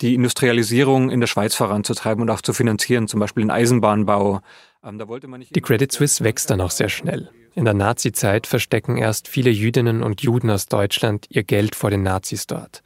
die 0.00 0.14
Industrialisierung 0.14 1.10
in 1.10 1.20
der 1.20 1.26
Schweiz 1.26 1.54
voranzutreiben 1.54 2.22
und 2.22 2.30
auch 2.30 2.42
zu 2.42 2.52
finanzieren, 2.52 3.08
zum 3.08 3.20
Beispiel 3.20 3.44
den 3.44 3.50
Eisenbahnbau. 3.50 4.40
Ähm, 4.84 5.02
die 5.50 5.60
Credit 5.60 5.90
Suisse 5.90 6.22
wächst 6.22 6.50
dann 6.50 6.60
auch 6.60 6.70
sehr 6.70 6.88
schnell. 6.88 7.30
In 7.54 7.64
der 7.64 7.74
Nazizeit 7.74 8.46
verstecken 8.48 8.96
erst 8.96 9.28
viele 9.28 9.50
Jüdinnen 9.50 10.02
und 10.02 10.22
Juden 10.22 10.50
aus 10.50 10.66
Deutschland 10.66 11.26
ihr 11.30 11.44
Geld 11.44 11.76
vor 11.76 11.90
den 11.90 12.02
Nazis 12.02 12.48
dort. 12.48 12.82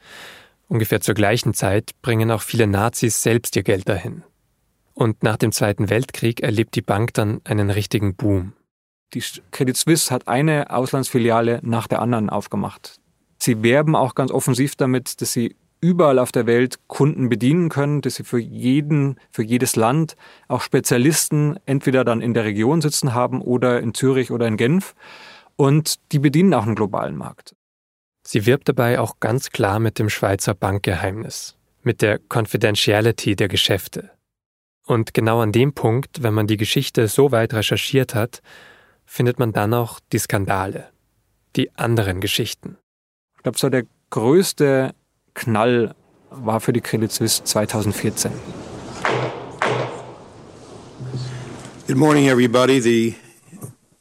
Ungefähr 0.69 1.01
zur 1.01 1.15
gleichen 1.15 1.55
Zeit 1.55 1.91
bringen 2.03 2.29
auch 2.29 2.43
viele 2.43 2.67
Nazis 2.67 3.23
selbst 3.23 3.55
ihr 3.55 3.63
Geld 3.63 3.89
dahin. 3.89 4.23
Und 4.93 5.23
nach 5.23 5.37
dem 5.37 5.51
Zweiten 5.51 5.89
Weltkrieg 5.89 6.41
erlebt 6.41 6.75
die 6.75 6.83
Bank 6.83 7.13
dann 7.15 7.41
einen 7.43 7.71
richtigen 7.71 8.15
Boom. 8.15 8.53
Die 9.15 9.23
Credit 9.49 9.75
Suisse 9.75 10.13
hat 10.13 10.27
eine 10.27 10.69
Auslandsfiliale 10.69 11.59
nach 11.63 11.87
der 11.87 12.01
anderen 12.01 12.29
aufgemacht. 12.29 12.99
Sie 13.39 13.63
werben 13.63 13.95
auch 13.95 14.13
ganz 14.13 14.29
offensiv 14.29 14.75
damit, 14.75 15.21
dass 15.21 15.33
sie 15.33 15.55
überall 15.81 16.19
auf 16.19 16.31
der 16.31 16.45
Welt 16.45 16.77
Kunden 16.87 17.29
bedienen 17.29 17.69
können, 17.69 18.01
dass 18.01 18.15
sie 18.15 18.23
für 18.23 18.37
jeden, 18.37 19.19
für 19.31 19.43
jedes 19.43 19.75
Land 19.75 20.15
auch 20.47 20.61
Spezialisten 20.61 21.57
entweder 21.65 22.03
dann 22.03 22.21
in 22.21 22.35
der 22.35 22.43
Region 22.43 22.81
sitzen 22.81 23.15
haben 23.15 23.41
oder 23.41 23.79
in 23.79 23.95
Zürich 23.95 24.29
oder 24.29 24.45
in 24.45 24.57
Genf. 24.57 24.93
Und 25.55 25.95
die 26.11 26.19
bedienen 26.19 26.53
auch 26.53 26.63
einen 26.63 26.75
globalen 26.75 27.15
Markt. 27.15 27.55
Sie 28.31 28.45
wirbt 28.45 28.69
dabei 28.69 28.99
auch 28.99 29.19
ganz 29.19 29.49
klar 29.49 29.79
mit 29.79 29.97
dem 29.97 30.07
Schweizer 30.07 30.53
Bankgeheimnis, 30.53 31.55
mit 31.81 32.03
der 32.03 32.19
Confidentiality 32.19 33.35
der 33.35 33.47
Geschäfte. 33.47 34.11
Und 34.85 35.15
genau 35.15 35.39
an 35.39 35.51
dem 35.51 35.73
Punkt, 35.73 36.21
wenn 36.21 36.35
man 36.35 36.45
die 36.45 36.57
Geschichte 36.57 37.07
so 37.07 37.31
weit 37.31 37.55
recherchiert 37.55 38.13
hat, 38.13 38.43
findet 39.03 39.39
man 39.39 39.51
dann 39.51 39.73
auch 39.73 39.99
die 40.11 40.19
Skandale, 40.19 40.91
die 41.55 41.75
anderen 41.75 42.21
Geschichten. 42.21 42.77
Ich 43.35 43.41
glaube, 43.41 43.57
so 43.57 43.67
der 43.67 43.85
größte 44.11 44.93
Knall 45.33 45.95
war 46.29 46.59
für 46.59 46.71
die 46.71 46.81
Credit 46.81 47.11
Suisse 47.11 47.43
2014. 47.43 48.31
Good 51.87 51.97
morning, 51.97 52.27
everybody. 52.27 52.79
The 52.79 53.15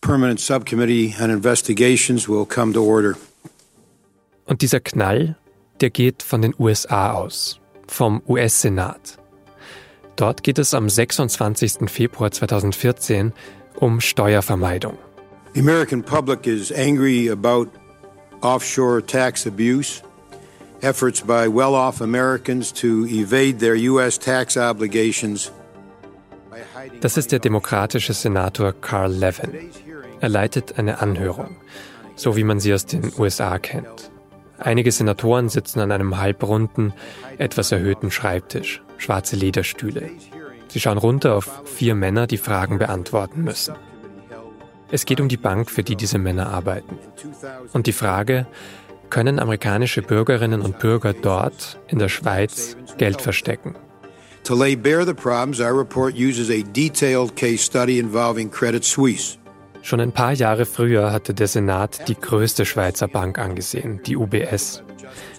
Permanent 0.03 0.39
Subcommittee 0.39 1.15
on 1.19 1.31
Investigations 1.31 2.29
will 2.29 2.45
come 2.45 2.75
to 2.75 2.85
order. 2.85 3.17
Und 4.49 4.63
dieser 4.63 4.81
Knall, 4.81 5.37
der 5.81 5.91
geht 5.91 6.23
von 6.23 6.41
den 6.41 6.55
USA 6.59 7.13
aus, 7.13 7.61
vom 7.87 8.23
US-Senat. 8.27 9.19
Dort 10.17 10.43
geht 10.43 10.59
es 10.59 10.75
am 10.75 10.89
26. 10.89 11.89
Februar 11.91 12.31
2014 12.31 13.33
um 13.77 14.01
Steuervermeidung. 14.01 14.97
The 15.55 15.61
American 15.61 16.03
public 16.03 16.47
is 16.47 16.73
angry 16.73 17.31
about 17.31 17.69
offshore 18.41 19.05
tax 19.05 19.47
abuse, 19.47 20.03
efforts 20.81 21.21
by 21.21 21.47
well-off 21.47 22.01
Americans 22.01 22.73
to 22.73 23.07
evade 23.07 23.59
their 23.59 23.77
US 23.93 24.19
tax 24.19 24.57
obligations. 24.57 25.53
Das 27.01 27.17
ist 27.17 27.33
der 27.33 27.39
demokratische 27.39 28.15
Senator 28.15 28.73
Carl 28.73 29.13
Levin. 29.13 29.71
Er 30.21 30.29
leitet 30.29 30.79
eine 30.79 31.01
Anhörung, 31.01 31.57
so 32.17 32.35
wie 32.35 32.45
man 32.45 32.61
sie 32.61 32.73
aus 32.73 32.87
den 32.87 33.13
USA 33.19 33.59
kennt. 33.59 34.11
Einige 34.59 34.93
Senatoren 34.93 35.49
sitzen 35.49 35.81
an 35.81 35.93
einem 35.93 36.19
halbrunden, 36.19 36.93
etwas 37.39 37.73
erhöhten 37.73 38.11
Schreibtisch, 38.11 38.83
schwarze 38.97 39.37
Lederstühle. 39.37 40.11
Sie 40.69 40.81
schauen 40.81 40.99
runter 40.99 41.35
auf 41.35 41.63
vier 41.65 41.95
Männer, 41.95 42.27
die 42.27 42.37
Fragen 42.37 42.79
beantworten 42.79 43.43
müssen. 43.43 43.75
Es 44.91 45.05
geht 45.05 45.21
um 45.21 45.29
die 45.29 45.37
Bank, 45.37 45.71
für 45.71 45.83
die 45.83 45.97
diese 45.97 46.19
Männer 46.19 46.49
arbeiten. 46.49 46.99
Und 47.73 47.87
die 47.87 47.93
Frage, 47.93 48.47
können 49.11 49.39
amerikanische 49.39 50.03
Bürgerinnen 50.03 50.61
und 50.61 50.79
Bürger 50.79 51.15
dort 51.15 51.79
in 51.89 51.99
der 51.99 52.09
Schweiz 52.09 52.77
Geld 52.99 53.23
verstecken? 53.23 53.75
To 54.45 54.55
lay 54.55 54.77
bare 54.77 55.05
the 55.05 55.15
problems, 55.15 55.61
our 55.61 55.77
report 55.77 56.15
uses 56.15 56.51
a 56.51 56.63
detailed 56.63 57.37
case 57.37 57.63
study 57.63 57.99
involving 57.99 58.51
Credit 58.51 58.83
Suisse. 58.83 59.38
Schon 59.83 60.01
ein 60.01 60.13
paar 60.13 60.33
Jahre 60.33 60.67
früher 60.67 61.13
hatte 61.13 61.35
der 61.35 61.49
Senat 61.49 62.09
die 62.09 62.17
größte 62.17 62.65
Schweizer 62.65 63.09
Bank 63.09 63.39
angesehen, 63.39 64.01
die 64.05 64.17
UBS. 64.17 64.83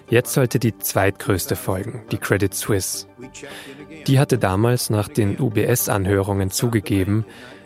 Jetzt 0.08 0.32
sollte 0.32 0.58
die 0.58 0.76
zweitgrößte 0.76 1.54
folgen, 1.54 2.02
die 2.10 2.18
Credit 2.18 2.52
Suisse. 2.52 3.06
Die 4.06 4.18
hatte 4.18 4.38
damals 4.38 4.90
nach 4.90 5.08
den 5.08 5.38
UBS-Anhörungen 5.38 6.50
zugegeben, 6.50 7.24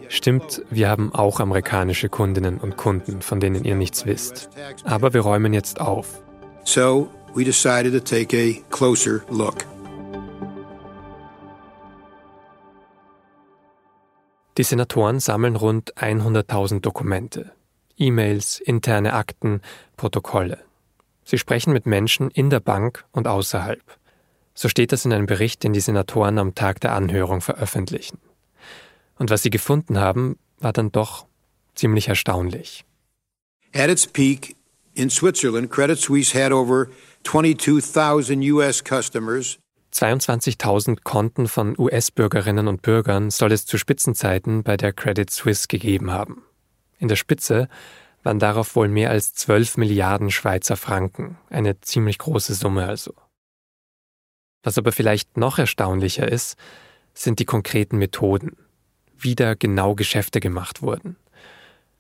Stimmt, 0.09 0.63
wir 0.71 0.89
haben 0.89 1.15
auch 1.15 1.41
amerikanische 1.41 2.09
Kundinnen 2.09 2.59
und 2.59 2.77
Kunden, 2.77 3.23
von 3.23 3.41
denen 3.41 3.65
ihr 3.65 3.75
nichts 3.75 4.07
wisst. 4.07 4.49
Aber 4.85 5.15
wir 5.15 5.23
räumen 5.23 5.53
jetzt 5.53 5.81
auf. 5.81 6.23
So 6.65 7.09
we 7.35 7.45
decided 7.45 7.93
to 7.93 8.01
take 8.01 8.37
a 8.37 8.55
closer 8.71 9.23
look. 9.31 9.65
Die 14.57 14.63
Senatoren 14.63 15.19
sammeln 15.19 15.57
rund 15.57 15.95
100.000 15.97 16.81
Dokumente, 16.81 17.51
E-Mails, 17.97 18.61
interne 18.61 19.15
Akten, 19.15 19.61
Protokolle. 19.97 20.59
Sie 21.25 21.39
sprechen 21.39 21.73
mit 21.73 21.87
Menschen 21.87 22.31
in 22.31 22.51
der 22.51 22.61
Bank 22.61 23.05
und 23.11 23.27
außerhalb. 23.27 23.83
So 24.55 24.69
steht 24.69 24.93
das 24.93 25.05
in 25.05 25.13
einem 25.13 25.27
Bericht, 25.27 25.65
den 25.65 25.73
die 25.73 25.81
Senatoren 25.81 26.39
am 26.39 26.55
Tag 26.55 26.81
der 26.81 26.93
Anhörung 26.93 27.41
veröffentlichen. 27.41 28.19
Und 29.19 29.31
was 29.31 29.43
sie 29.43 29.51
gefunden 29.51 29.99
haben, 29.99 30.39
war 30.61 30.73
dann 30.73 30.93
doch 30.93 31.27
ziemlich 31.75 32.09
erstaunlich. 32.09 32.85
At 33.75 33.91
its 33.91 34.07
peak 34.07 34.55
in 34.95 35.11
Switzerland, 35.11 35.71
Credit 35.71 35.99
Suisse 35.99 36.33
had 36.33 36.53
over 36.53 36.89
22,000 37.25 38.41
US 38.53 38.85
customers 38.85 39.59
22.000 39.95 41.05
Konten 41.05 41.47
von 41.47 41.79
US-Bürgerinnen 41.79 42.67
und 42.67 42.83
Bürgern 42.83 43.31
soll 43.31 43.53
es 43.53 43.65
zu 43.65 43.79
Spitzenzeiten 43.79 44.65
bei 44.65 44.77
der 44.77 44.93
Credit 44.93 45.31
Suisse 45.31 45.69
gegeben 45.69 46.11
haben. 46.11 46.43
In 46.99 47.07
der 47.07 47.15
Spitze 47.15 47.69
waren 48.25 48.41
darauf 48.41 48.75
wohl 48.75 48.89
mehr 48.89 49.11
als 49.11 49.35
12 49.35 49.77
Milliarden 49.77 50.33
Schweizer 50.33 50.77
Franken, 50.77 51.39
eine 51.49 51.81
ziemlich 51.81 52.19
große 52.19 52.55
Summe 52.55 52.87
also. 52.87 53.15
Was 54.65 54.79
aber 54.79 54.91
vielleicht 54.91 55.37
noch 55.37 55.59
erstaunlicher 55.59 56.27
ist, 56.27 56.57
sind 57.13 57.39
die 57.39 57.45
konkreten 57.45 57.99
Methoden, 57.99 58.57
wie 59.17 59.37
da 59.37 59.55
genau 59.55 59.95
Geschäfte 59.95 60.41
gemacht 60.41 60.83
wurden. 60.83 61.17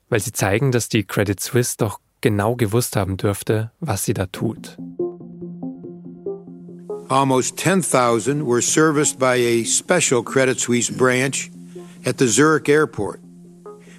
Weil 0.09 0.19
sie 0.19 0.33
zeigen, 0.33 0.73
dass 0.73 0.89
die 0.89 1.05
Credit 1.05 1.39
Suisse 1.39 1.77
doch 1.79 2.01
genau 2.21 2.57
gewusst 2.57 2.97
haben 2.97 3.19
dürfte, 3.19 3.71
was 3.79 4.05
sie 4.05 4.15
da 4.15 4.27
tut. 4.27 4.79
Almost 7.11 7.59
10,000 7.59 8.47
were 8.47 8.63
serviced 8.63 9.19
by 9.19 9.37
a 9.37 9.65
special 9.65 10.23
Credit 10.23 10.59
Suisse 10.59 10.91
branch 10.91 11.51
at 12.07 12.17
the 12.17 12.27
Zurich 12.27 12.69
airport, 12.69 13.21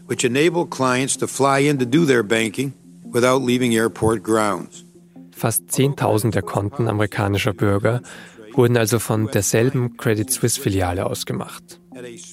which 0.07 0.23
enabled 0.23 0.71
clients 0.71 1.15
to 1.17 1.27
fly 1.27 1.59
in 1.59 1.77
to 1.77 1.85
do 1.85 2.05
their 2.05 2.23
banking 2.23 2.73
without 3.11 3.43
leaving 3.43 3.75
airport 3.75 4.23
grounds. 4.23 4.83
Fast 5.31 5.67
10.000 5.69 6.31
der 6.31 6.41
Konten 6.41 6.87
amerikanischer 6.87 7.53
Bürger 7.53 8.01
wurden 8.53 8.77
also 8.77 8.99
von 8.99 9.27
derselben 9.27 9.97
Credit 9.97 10.31
Suisse 10.31 10.59
Filiale 10.59 11.05
ausgemacht. 11.05 11.79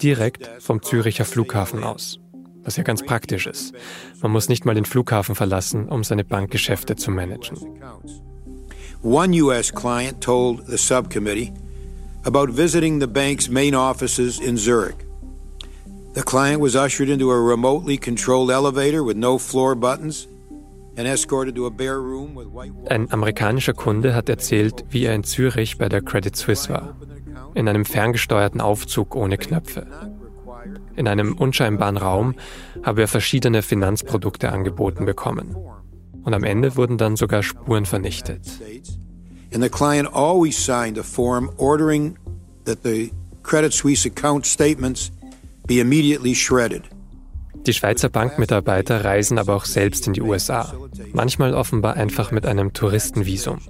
Direkt 0.03 0.49
vom 0.61 0.83
Züricher 0.83 1.25
Flughafen 1.25 1.85
aus. 1.85 2.19
Was 2.65 2.77
ja 2.77 2.83
ganz 2.85 3.03
praktisch 3.03 3.47
ist. 3.47 3.75
Man 4.23 4.33
muss 4.33 4.49
nicht 4.49 4.65
mal 4.65 4.75
den 4.75 4.85
Flughafen 4.85 5.35
verlassen, 5.35 5.89
um 5.89 6.05
seine 6.05 6.25
Bankgeschäfte 6.25 6.97
zu 6.97 7.11
managen. 7.11 7.59
One 9.03 9.33
U.S. 9.35 9.71
client 9.71 10.21
told 10.21 10.67
the 10.67 10.79
subcommittee 10.79 11.53
about 12.25 12.51
visiting 12.51 13.01
the 13.01 13.09
bank's 13.09 13.49
main 13.49 13.75
offices 13.75 14.41
in 14.41 14.57
Zurich. 14.57 14.97
The 16.15 16.23
client 16.23 16.61
was 16.61 16.77
ushered 16.77 17.09
into 17.09 17.31
a 17.31 17.41
remotely 17.41 17.97
controlled 17.99 18.51
elevator 18.51 19.03
with 19.03 19.17
no 19.17 19.39
floor 19.39 19.75
buttons 19.75 20.29
Ein 20.95 21.07
amerikanischer 23.11 23.73
Kunde 23.73 24.15
hat 24.15 24.29
erzählt, 24.29 24.85
wie 24.91 25.05
er 25.07 25.15
in 25.15 25.25
Zürich 25.25 25.79
bei 25.79 25.89
der 25.89 26.03
Credit 26.03 26.37
Suisse 26.37 26.69
war. 26.69 26.95
In 27.55 27.69
einem 27.69 27.85
ferngesteuerten 27.87 28.61
Aufzug 28.61 29.17
ohne 29.17 29.39
Knöpfe. 29.39 29.87
In 30.97 31.09
einem 31.09 31.33
unscheinbaren 31.35 31.97
Raum 31.97 32.35
habe 32.83 33.01
er 33.01 33.09
verschiedene 33.09 33.63
Finanzprodukte 33.63 34.53
angeboten 34.53 35.07
bekommen. 35.07 35.57
Und 36.25 36.35
am 36.35 36.45
Ende 36.45 36.77
wurden 36.77 36.99
dann 36.99 37.17
sogar 37.17 37.43
Spuren 37.43 37.87
vernichtet. 37.87 38.41
And 39.55 39.63
the 39.63 39.69
client 39.69 40.09
always 40.15 40.57
signed 40.57 40.99
a 40.99 41.03
form 41.03 41.51
ordering 41.59 42.17
that 42.65 42.79
the 42.85 43.11
Credit 43.43 43.73
Suisse 43.73 44.07
account 44.07 44.47
statements 44.47 45.11
be 45.67 45.81
immediately 45.81 46.35
shredded. 46.35 46.85
Die 47.67 47.73
Schweizer 47.73 48.09
Bankmitarbeiter 48.09 49.05
reisen 49.05 49.39
aber 49.39 49.55
auch 49.55 49.67
selbst 49.67 50.07
in 50.07 50.15
die 50.15 50.23
USA, 50.23 50.75
manchmal 51.13 51.55
offenbar 51.55 51.95
einfach 51.95 52.33
mit 52.33 52.45
einem 52.45 52.73
Touristenvisum. 52.73 53.61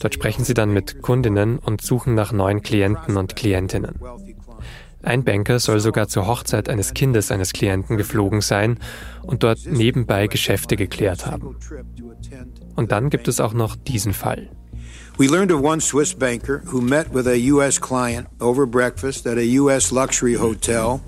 Dort 0.00 0.14
sprechen 0.14 0.44
sie 0.44 0.54
dann 0.54 0.72
mit 0.72 1.02
Kundinnen 1.02 1.58
und 1.58 1.82
suchen 1.82 2.14
nach 2.14 2.32
neuen 2.32 2.62
Klienten 2.62 3.16
und 3.16 3.36
Klientinnen. 3.36 3.96
Ein 5.04 5.22
Banker 5.22 5.58
soll 5.58 5.80
sogar 5.80 6.08
zur 6.08 6.26
Hochzeit 6.26 6.68
eines 6.68 6.94
Kindes 6.94 7.30
eines 7.30 7.52
Klienten 7.52 7.96
geflogen 7.96 8.40
sein 8.40 8.78
und 9.22 9.42
dort 9.42 9.60
nebenbei 9.66 10.26
Geschäfte 10.28 10.76
geklärt 10.76 11.26
haben. 11.26 11.56
Und 12.74 12.90
dann 12.90 13.10
gibt 13.10 13.28
es 13.28 13.40
auch 13.40 13.52
noch 13.52 13.76
diesen 13.76 14.14
Fall. 14.14 14.48
We 15.16 15.26
learned 15.26 15.52
of 15.52 15.62
one 15.62 15.80
Swiss 15.80 16.14
banker 16.14 16.62
who 16.64 16.80
met 16.80 17.14
with 17.14 17.28
a 17.28 17.36
U.S. 17.52 17.80
client 17.80 18.26
over 18.40 18.66
breakfast 18.66 19.26
at 19.26 19.38
a 19.38 19.58
U.S. 19.60 19.92
luxury 19.92 20.34
hotel 20.34 21.00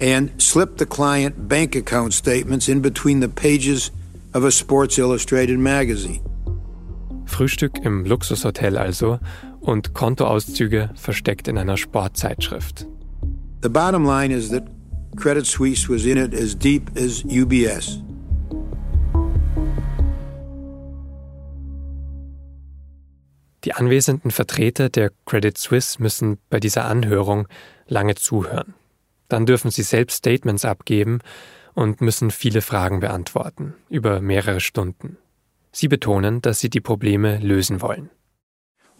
and 0.00 0.30
slipped 0.40 0.78
the 0.78 0.86
client 0.86 1.46
bank 1.46 1.76
account 1.76 2.14
statements 2.14 2.68
in 2.68 2.80
between 2.80 3.20
the 3.20 3.28
pages 3.28 3.90
of 4.32 4.44
a 4.44 4.50
Sports 4.50 4.98
Illustrated 4.98 5.58
magazine. 5.58 6.20
Frühstück 7.26 7.84
im 7.84 8.06
Luxushotel 8.06 8.78
also 8.78 9.18
und 9.60 9.92
Kontoauszüge 9.92 10.90
versteckt 10.94 11.48
in 11.48 11.58
einer 11.58 11.76
Sportzeitschrift. 11.76 12.86
The 13.66 13.72
bottom 13.72 14.04
line 14.04 14.30
is 14.30 14.50
that 14.50 14.62
Credit 15.16 15.44
Suisse 15.44 15.88
was 15.88 16.06
in 16.06 16.18
it 16.18 16.32
as 16.32 16.54
deep 16.54 16.88
as 16.96 17.24
UBS. 17.24 18.00
Die 23.64 23.72
anwesenden 23.72 24.30
Vertreter 24.30 24.88
der 24.88 25.10
Credit 25.24 25.58
Suisse 25.58 26.00
müssen 26.00 26.38
bei 26.48 26.60
dieser 26.60 26.84
Anhörung 26.84 27.48
lange 27.88 28.14
zuhören. 28.14 28.74
Dann 29.26 29.46
dürfen 29.46 29.72
sie 29.72 29.82
selbst 29.82 30.18
Statements 30.18 30.64
abgeben 30.64 31.18
und 31.74 32.00
müssen 32.00 32.30
viele 32.30 32.62
Fragen 32.62 33.00
beantworten, 33.00 33.74
über 33.88 34.20
mehrere 34.20 34.60
Stunden. 34.60 35.16
Sie 35.72 35.88
betonen, 35.88 36.40
dass 36.40 36.60
sie 36.60 36.70
die 36.70 36.80
Probleme 36.80 37.38
lösen 37.38 37.82
wollen. 37.82 38.10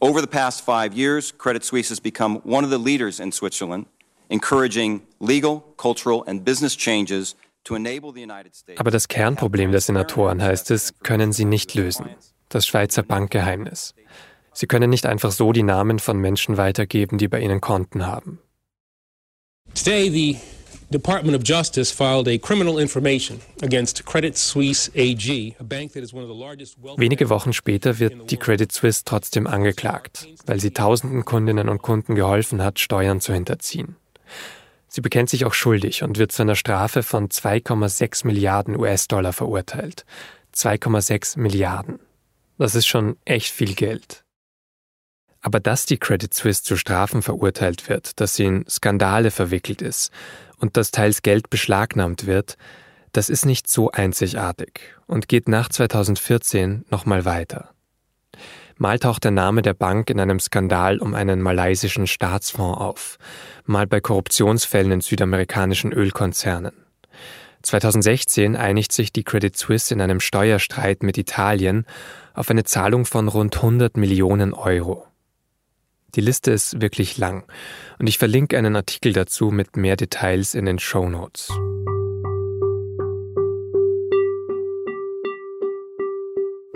Over 0.00 0.20
the 0.20 0.26
past 0.26 0.60
five 0.62 0.92
years, 0.92 1.32
Credit 1.38 1.64
Suisse 1.64 1.88
has 1.88 2.00
become 2.00 2.40
one 2.44 2.64
of 2.64 2.70
the 2.72 2.78
leaders 2.78 3.20
in 3.20 3.30
Switzerland, 3.30 3.86
encouraging 4.28 5.02
legal, 5.20 5.62
cultural 5.76 6.24
and 6.26 6.44
business 6.44 6.76
changes 6.76 7.34
aber 8.76 8.90
das 8.90 9.08
Kernproblem 9.08 9.72
der 9.72 9.80
Senatoren 9.80 10.42
heißt 10.42 10.70
es, 10.70 10.94
können 11.02 11.32
sie 11.32 11.44
nicht 11.44 11.74
lösen. 11.74 12.06
Das 12.48 12.66
Schweizer 12.66 13.02
Bankgeheimnis. 13.02 13.94
Sie 14.52 14.66
können 14.66 14.88
nicht 14.88 15.04
einfach 15.04 15.32
so 15.32 15.52
die 15.52 15.62
Namen 15.62 15.98
von 15.98 16.18
Menschen 16.18 16.56
weitergeben, 16.56 17.18
die 17.18 17.28
bei 17.28 17.40
ihnen 17.40 17.60
Konten 17.60 18.06
haben. 18.06 18.38
Today, 19.74 20.08
the 20.08 20.38
Department 20.90 21.36
of 21.36 21.42
Justice 21.44 21.92
filed 21.92 22.28
a 22.28 22.38
criminal 22.38 22.78
information 22.78 23.40
against 23.60 24.06
Credit 24.06 24.38
Suisse 24.38 24.90
AG, 24.96 25.56
a 25.58 25.64
bank 25.64 25.92
that 25.92 26.02
is 26.02 26.14
one 26.14 26.22
of 26.22 26.30
the 26.30 26.38
largest 26.38 26.76
Wenige 26.96 27.28
Wochen 27.28 27.52
später 27.52 27.98
wird 27.98 28.30
die 28.30 28.36
Credit 28.36 28.70
Suisse 28.70 29.02
trotzdem 29.04 29.46
angeklagt, 29.46 30.28
weil 30.46 30.60
sie 30.60 30.70
tausenden 30.70 31.24
Kundinnen 31.24 31.68
und 31.68 31.82
Kunden 31.82 32.14
geholfen 32.14 32.62
hat, 32.62 32.78
Steuern 32.78 33.20
zu 33.20 33.34
hinterziehen. 33.34 33.96
Sie 34.88 35.00
bekennt 35.00 35.28
sich 35.28 35.44
auch 35.44 35.54
schuldig 35.54 36.02
und 36.02 36.18
wird 36.18 36.32
zu 36.32 36.42
einer 36.42 36.54
Strafe 36.54 37.02
von 37.02 37.28
2,6 37.28 38.26
Milliarden 38.26 38.76
US-Dollar 38.76 39.32
verurteilt. 39.32 40.04
2,6 40.54 41.38
Milliarden. 41.38 41.98
Das 42.58 42.74
ist 42.74 42.86
schon 42.86 43.16
echt 43.24 43.52
viel 43.52 43.74
Geld. 43.74 44.24
Aber 45.42 45.60
dass 45.60 45.86
die 45.86 45.98
Credit 45.98 46.32
Suisse 46.32 46.62
zu 46.62 46.76
Strafen 46.76 47.22
verurteilt 47.22 47.88
wird, 47.88 48.20
dass 48.20 48.36
sie 48.36 48.44
in 48.46 48.64
Skandale 48.68 49.30
verwickelt 49.30 49.82
ist 49.82 50.10
und 50.58 50.76
dass 50.76 50.90
teils 50.90 51.22
Geld 51.22 51.50
beschlagnahmt 51.50 52.26
wird, 52.26 52.56
das 53.12 53.28
ist 53.28 53.46
nicht 53.46 53.68
so 53.68 53.90
einzigartig 53.90 54.80
und 55.06 55.28
geht 55.28 55.48
nach 55.48 55.68
2014 55.68 56.84
nochmal 56.90 57.24
weiter. 57.24 57.75
Mal 58.78 58.98
taucht 58.98 59.24
der 59.24 59.30
Name 59.30 59.62
der 59.62 59.72
Bank 59.72 60.10
in 60.10 60.20
einem 60.20 60.38
Skandal 60.38 60.98
um 60.98 61.14
einen 61.14 61.40
malaysischen 61.40 62.06
Staatsfonds 62.06 62.78
auf, 62.78 63.18
mal 63.64 63.86
bei 63.86 64.00
Korruptionsfällen 64.00 64.92
in 64.92 65.00
südamerikanischen 65.00 65.92
Ölkonzernen. 65.92 66.72
2016 67.62 68.54
einigt 68.54 68.92
sich 68.92 69.12
die 69.12 69.24
Credit 69.24 69.56
Suisse 69.56 69.94
in 69.94 70.02
einem 70.02 70.20
Steuerstreit 70.20 71.02
mit 71.02 71.16
Italien 71.16 71.86
auf 72.34 72.50
eine 72.50 72.64
Zahlung 72.64 73.06
von 73.06 73.28
rund 73.28 73.56
100 73.56 73.96
Millionen 73.96 74.52
Euro. 74.52 75.06
Die 76.14 76.20
Liste 76.20 76.50
ist 76.50 76.80
wirklich 76.82 77.16
lang 77.16 77.44
und 77.98 78.06
ich 78.06 78.18
verlinke 78.18 78.58
einen 78.58 78.76
Artikel 78.76 79.14
dazu 79.14 79.50
mit 79.50 79.78
mehr 79.78 79.96
Details 79.96 80.54
in 80.54 80.66
den 80.66 80.78
Show 80.78 81.08
Notes. 81.08 81.48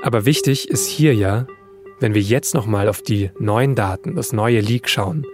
Aber 0.03 0.25
wichtig 0.25 0.71
ist 0.71 0.87
hier 0.87 1.15
ja, 1.15 1.47
wenn 2.01 2.15
wir 2.15 2.23
jetzt 2.23 2.55
nochmal 2.55 2.89
auf 2.89 3.03
die 3.03 3.31
neuen 3.39 3.75
Daten, 3.75 4.17
das 4.17 4.33
neue 4.33 4.61
Leak 4.61 4.89
schauen, 4.89 5.27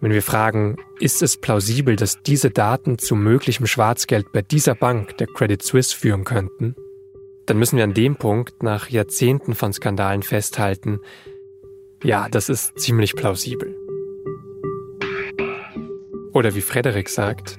Wenn 0.00 0.12
wir 0.12 0.22
fragen, 0.22 0.76
ist 1.00 1.22
es 1.22 1.38
plausibel, 1.38 1.96
dass 1.96 2.20
diese 2.22 2.50
Daten 2.50 2.98
zu 2.98 3.16
möglichem 3.16 3.66
Schwarzgeld 3.66 4.32
bei 4.34 4.42
dieser 4.42 4.74
Bank, 4.74 5.16
der 5.16 5.26
Credit 5.26 5.62
Suisse, 5.62 5.96
führen 5.96 6.24
könnten, 6.24 6.76
dann 7.46 7.58
müssen 7.58 7.78
wir 7.78 7.84
an 7.84 7.94
dem 7.94 8.16
Punkt 8.16 8.62
nach 8.62 8.90
Jahrzehnten 8.90 9.54
von 9.54 9.72
Skandalen 9.72 10.22
festhalten, 10.22 11.00
ja, 12.02 12.28
das 12.28 12.50
ist 12.50 12.78
ziemlich 12.78 13.16
plausibel. 13.16 13.74
Oder 16.34 16.54
wie 16.54 16.60
Frederik 16.60 17.08
sagt, 17.08 17.58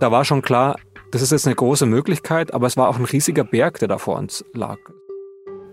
da 0.00 0.10
war 0.10 0.24
schon 0.24 0.42
klar, 0.42 0.80
das 1.12 1.22
ist 1.22 1.30
jetzt 1.30 1.46
eine 1.46 1.54
große 1.54 1.86
Möglichkeit, 1.86 2.52
aber 2.52 2.66
es 2.66 2.76
war 2.76 2.88
auch 2.88 2.98
ein 2.98 3.04
riesiger 3.04 3.44
Berg, 3.44 3.78
der 3.78 3.86
da 3.86 3.98
vor 3.98 4.16
uns 4.16 4.44
lag. 4.54 4.78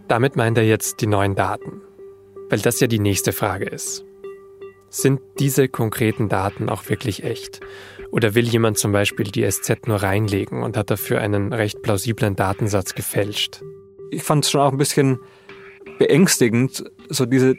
Damit 0.07 0.35
meint 0.35 0.59
er 0.59 0.65
jetzt 0.65 1.01
die 1.01 1.07
neuen 1.07 1.33
Daten, 1.33 1.81
weil 2.53 2.61
das 2.61 2.79
ja 2.79 2.85
die 2.85 2.99
nächste 2.99 3.31
Frage 3.31 3.65
ist. 3.65 4.05
Sind 4.87 5.21
diese 5.39 5.67
konkreten 5.67 6.29
Daten 6.29 6.69
auch 6.69 6.87
wirklich 6.87 7.23
echt? 7.23 7.61
Oder 8.11 8.35
will 8.35 8.47
jemand 8.47 8.77
zum 8.77 8.91
Beispiel 8.91 9.25
die 9.25 9.49
SZ 9.49 9.87
nur 9.87 10.03
reinlegen 10.03 10.61
und 10.61 10.77
hat 10.77 10.91
dafür 10.91 11.19
einen 11.19 11.51
recht 11.51 11.81
plausiblen 11.81 12.35
Datensatz 12.35 12.93
gefälscht? 12.93 13.63
Ich 14.11 14.21
fand 14.21 14.45
es 14.45 14.51
schon 14.51 14.61
auch 14.61 14.71
ein 14.71 14.77
bisschen 14.77 15.17
beängstigend, 15.97 16.83
so 17.09 17.25
diese 17.25 17.55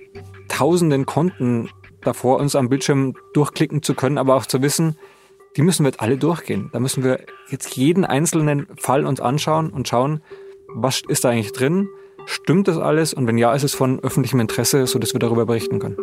tausenden 0.46 1.07
Konten 1.07 1.70
da 2.02 2.12
vor 2.12 2.38
uns 2.38 2.54
am 2.54 2.68
Bildschirm 2.68 3.14
durchklicken 3.33 3.83
zu 3.83 3.94
können, 3.94 4.16
aber 4.16 4.37
auch 4.37 4.46
zu 4.46 4.62
wissen, 4.62 4.96
die 5.57 5.62
müssen 5.62 5.83
wir 5.83 5.88
jetzt 5.88 6.00
alle 6.00 6.18
durchgehen. 6.18 6.70
Da 6.72 6.78
müssen 6.78 7.02
wir 7.02 7.18
jetzt 7.50 7.76
jeden 7.76 8.04
einzelnen 8.04 8.68
Fall 8.76 9.07
uns 9.07 9.20
anschauen 9.20 9.70
und 9.70 9.88
schauen, 9.88 10.22
was 10.68 11.02
ist 11.09 11.24
da 11.24 11.30
eigentlich 11.30 11.50
drin? 11.50 11.88
Stimmt 12.26 12.68
das 12.68 12.78
alles? 12.78 13.14
Und 13.14 13.26
wenn 13.26 13.38
ja, 13.38 13.54
ist 13.54 13.62
es 13.64 13.74
von 13.74 14.00
öffentlichem 14.00 14.40
Interesse, 14.40 14.87
sodass 14.87 15.12
wir 15.12 15.20
darüber 15.20 15.46
berichten 15.46 15.78
können. 15.78 15.98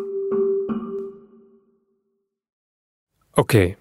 Okay, 3.34 3.78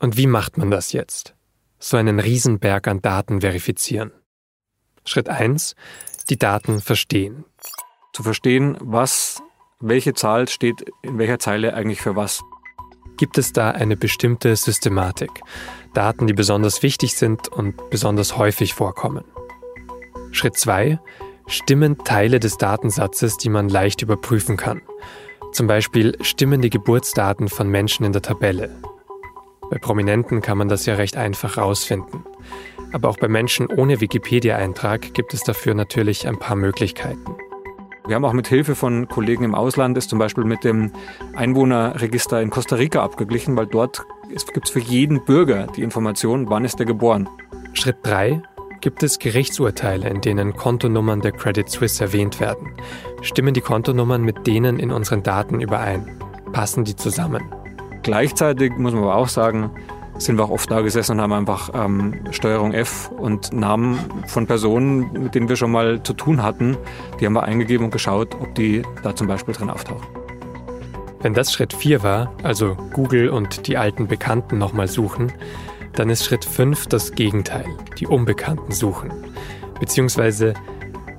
und 0.00 0.16
wie 0.16 0.26
macht 0.26 0.58
man 0.58 0.70
das 0.70 0.92
jetzt? 0.92 1.34
So 1.78 1.96
einen 1.96 2.18
Riesenberg 2.18 2.88
an 2.88 3.00
Daten 3.00 3.40
verifizieren. 3.40 4.12
Schritt 5.04 5.28
eins: 5.28 5.74
die 6.28 6.38
Daten 6.38 6.80
verstehen. 6.80 7.44
Zu 8.12 8.22
verstehen, 8.22 8.76
was, 8.80 9.42
welche 9.78 10.14
Zahl 10.14 10.48
steht 10.48 10.84
in 11.02 11.18
welcher 11.18 11.38
Zeile 11.38 11.74
eigentlich 11.74 12.02
für 12.02 12.16
was. 12.16 12.42
Gibt 13.16 13.38
es 13.38 13.52
da 13.52 13.70
eine 13.70 13.96
bestimmte 13.96 14.56
Systematik? 14.56 15.30
Daten, 15.94 16.26
die 16.26 16.32
besonders 16.32 16.82
wichtig 16.82 17.16
sind 17.16 17.48
und 17.48 17.90
besonders 17.90 18.36
häufig 18.36 18.74
vorkommen. 18.74 19.24
Schritt 20.32 20.56
zwei: 20.56 20.98
Stimmen 21.50 21.98
Teile 21.98 22.38
des 22.38 22.58
Datensatzes, 22.58 23.36
die 23.36 23.48
man 23.48 23.68
leicht 23.68 24.02
überprüfen 24.02 24.56
kann. 24.56 24.82
Zum 25.52 25.66
Beispiel 25.66 26.16
stimmen 26.20 26.60
die 26.60 26.70
Geburtsdaten 26.70 27.48
von 27.48 27.68
Menschen 27.68 28.06
in 28.06 28.12
der 28.12 28.22
Tabelle. 28.22 28.70
Bei 29.68 29.78
Prominenten 29.78 30.42
kann 30.42 30.58
man 30.58 30.68
das 30.68 30.86
ja 30.86 30.94
recht 30.94 31.16
einfach 31.16 31.56
rausfinden. 31.58 32.24
Aber 32.92 33.08
auch 33.08 33.18
bei 33.18 33.26
Menschen 33.26 33.66
ohne 33.66 34.00
Wikipedia-Eintrag 34.00 35.12
gibt 35.12 35.34
es 35.34 35.42
dafür 35.42 35.74
natürlich 35.74 36.28
ein 36.28 36.38
paar 36.38 36.54
Möglichkeiten. 36.54 37.34
Wir 38.06 38.14
haben 38.14 38.24
auch 38.24 38.32
mit 38.32 38.46
Hilfe 38.46 38.76
von 38.76 39.08
Kollegen 39.08 39.42
im 39.42 39.56
Ausland 39.56 39.98
es 39.98 40.06
zum 40.06 40.20
Beispiel 40.20 40.44
mit 40.44 40.62
dem 40.62 40.92
Einwohnerregister 41.34 42.40
in 42.40 42.50
Costa 42.50 42.76
Rica 42.76 43.02
abgeglichen, 43.02 43.56
weil 43.56 43.66
dort 43.66 44.02
gibt 44.28 44.66
es 44.66 44.70
für 44.70 44.80
jeden 44.80 45.24
Bürger 45.24 45.66
die 45.76 45.82
Information, 45.82 46.48
wann 46.48 46.64
ist 46.64 46.78
er 46.78 46.86
geboren. 46.86 47.28
Schritt 47.72 47.98
3 48.02 48.40
gibt 48.80 49.02
es 49.02 49.18
Gerichtsurteile, 49.18 50.08
in 50.08 50.20
denen 50.20 50.54
Kontonummern 50.54 51.20
der 51.20 51.32
Credit 51.32 51.68
Suisse 51.68 52.02
erwähnt 52.02 52.40
werden. 52.40 52.72
Stimmen 53.22 53.54
die 53.54 53.60
Kontonummern 53.60 54.22
mit 54.22 54.46
denen 54.46 54.78
in 54.78 54.90
unseren 54.90 55.22
Daten 55.22 55.60
überein? 55.60 56.18
Passen 56.52 56.84
die 56.84 56.96
zusammen? 56.96 57.42
Gleichzeitig 58.02 58.72
muss 58.76 58.92
man 58.94 59.02
aber 59.04 59.16
auch 59.16 59.28
sagen, 59.28 59.70
sind 60.18 60.36
wir 60.36 60.44
auch 60.44 60.50
oft 60.50 60.70
da 60.70 60.80
gesessen 60.80 61.12
und 61.12 61.20
haben 61.20 61.32
einfach 61.32 61.70
ähm, 61.74 62.20
Steuerung 62.30 62.72
F 62.72 63.10
und 63.10 63.52
Namen 63.52 63.98
von 64.26 64.46
Personen, 64.46 65.12
mit 65.12 65.34
denen 65.34 65.48
wir 65.48 65.56
schon 65.56 65.70
mal 65.70 66.02
zu 66.02 66.12
tun 66.12 66.42
hatten, 66.42 66.76
die 67.18 67.26
haben 67.26 67.32
wir 67.34 67.42
eingegeben 67.42 67.86
und 67.86 67.90
geschaut, 67.90 68.34
ob 68.40 68.54
die 68.54 68.82
da 69.02 69.14
zum 69.14 69.26
Beispiel 69.26 69.54
drin 69.54 69.70
auftauchen. 69.70 70.06
Wenn 71.22 71.34
das 71.34 71.52
Schritt 71.52 71.74
4 71.74 72.02
war, 72.02 72.32
also 72.42 72.76
Google 72.92 73.28
und 73.28 73.66
die 73.66 73.76
alten 73.76 74.08
Bekannten 74.08 74.56
nochmal 74.56 74.88
suchen, 74.88 75.32
dann 75.94 76.10
ist 76.10 76.24
Schritt 76.24 76.44
5 76.44 76.86
das 76.86 77.12
Gegenteil, 77.12 77.66
die 77.98 78.06
Unbekannten 78.06 78.72
suchen. 78.72 79.10
Beziehungsweise 79.80 80.54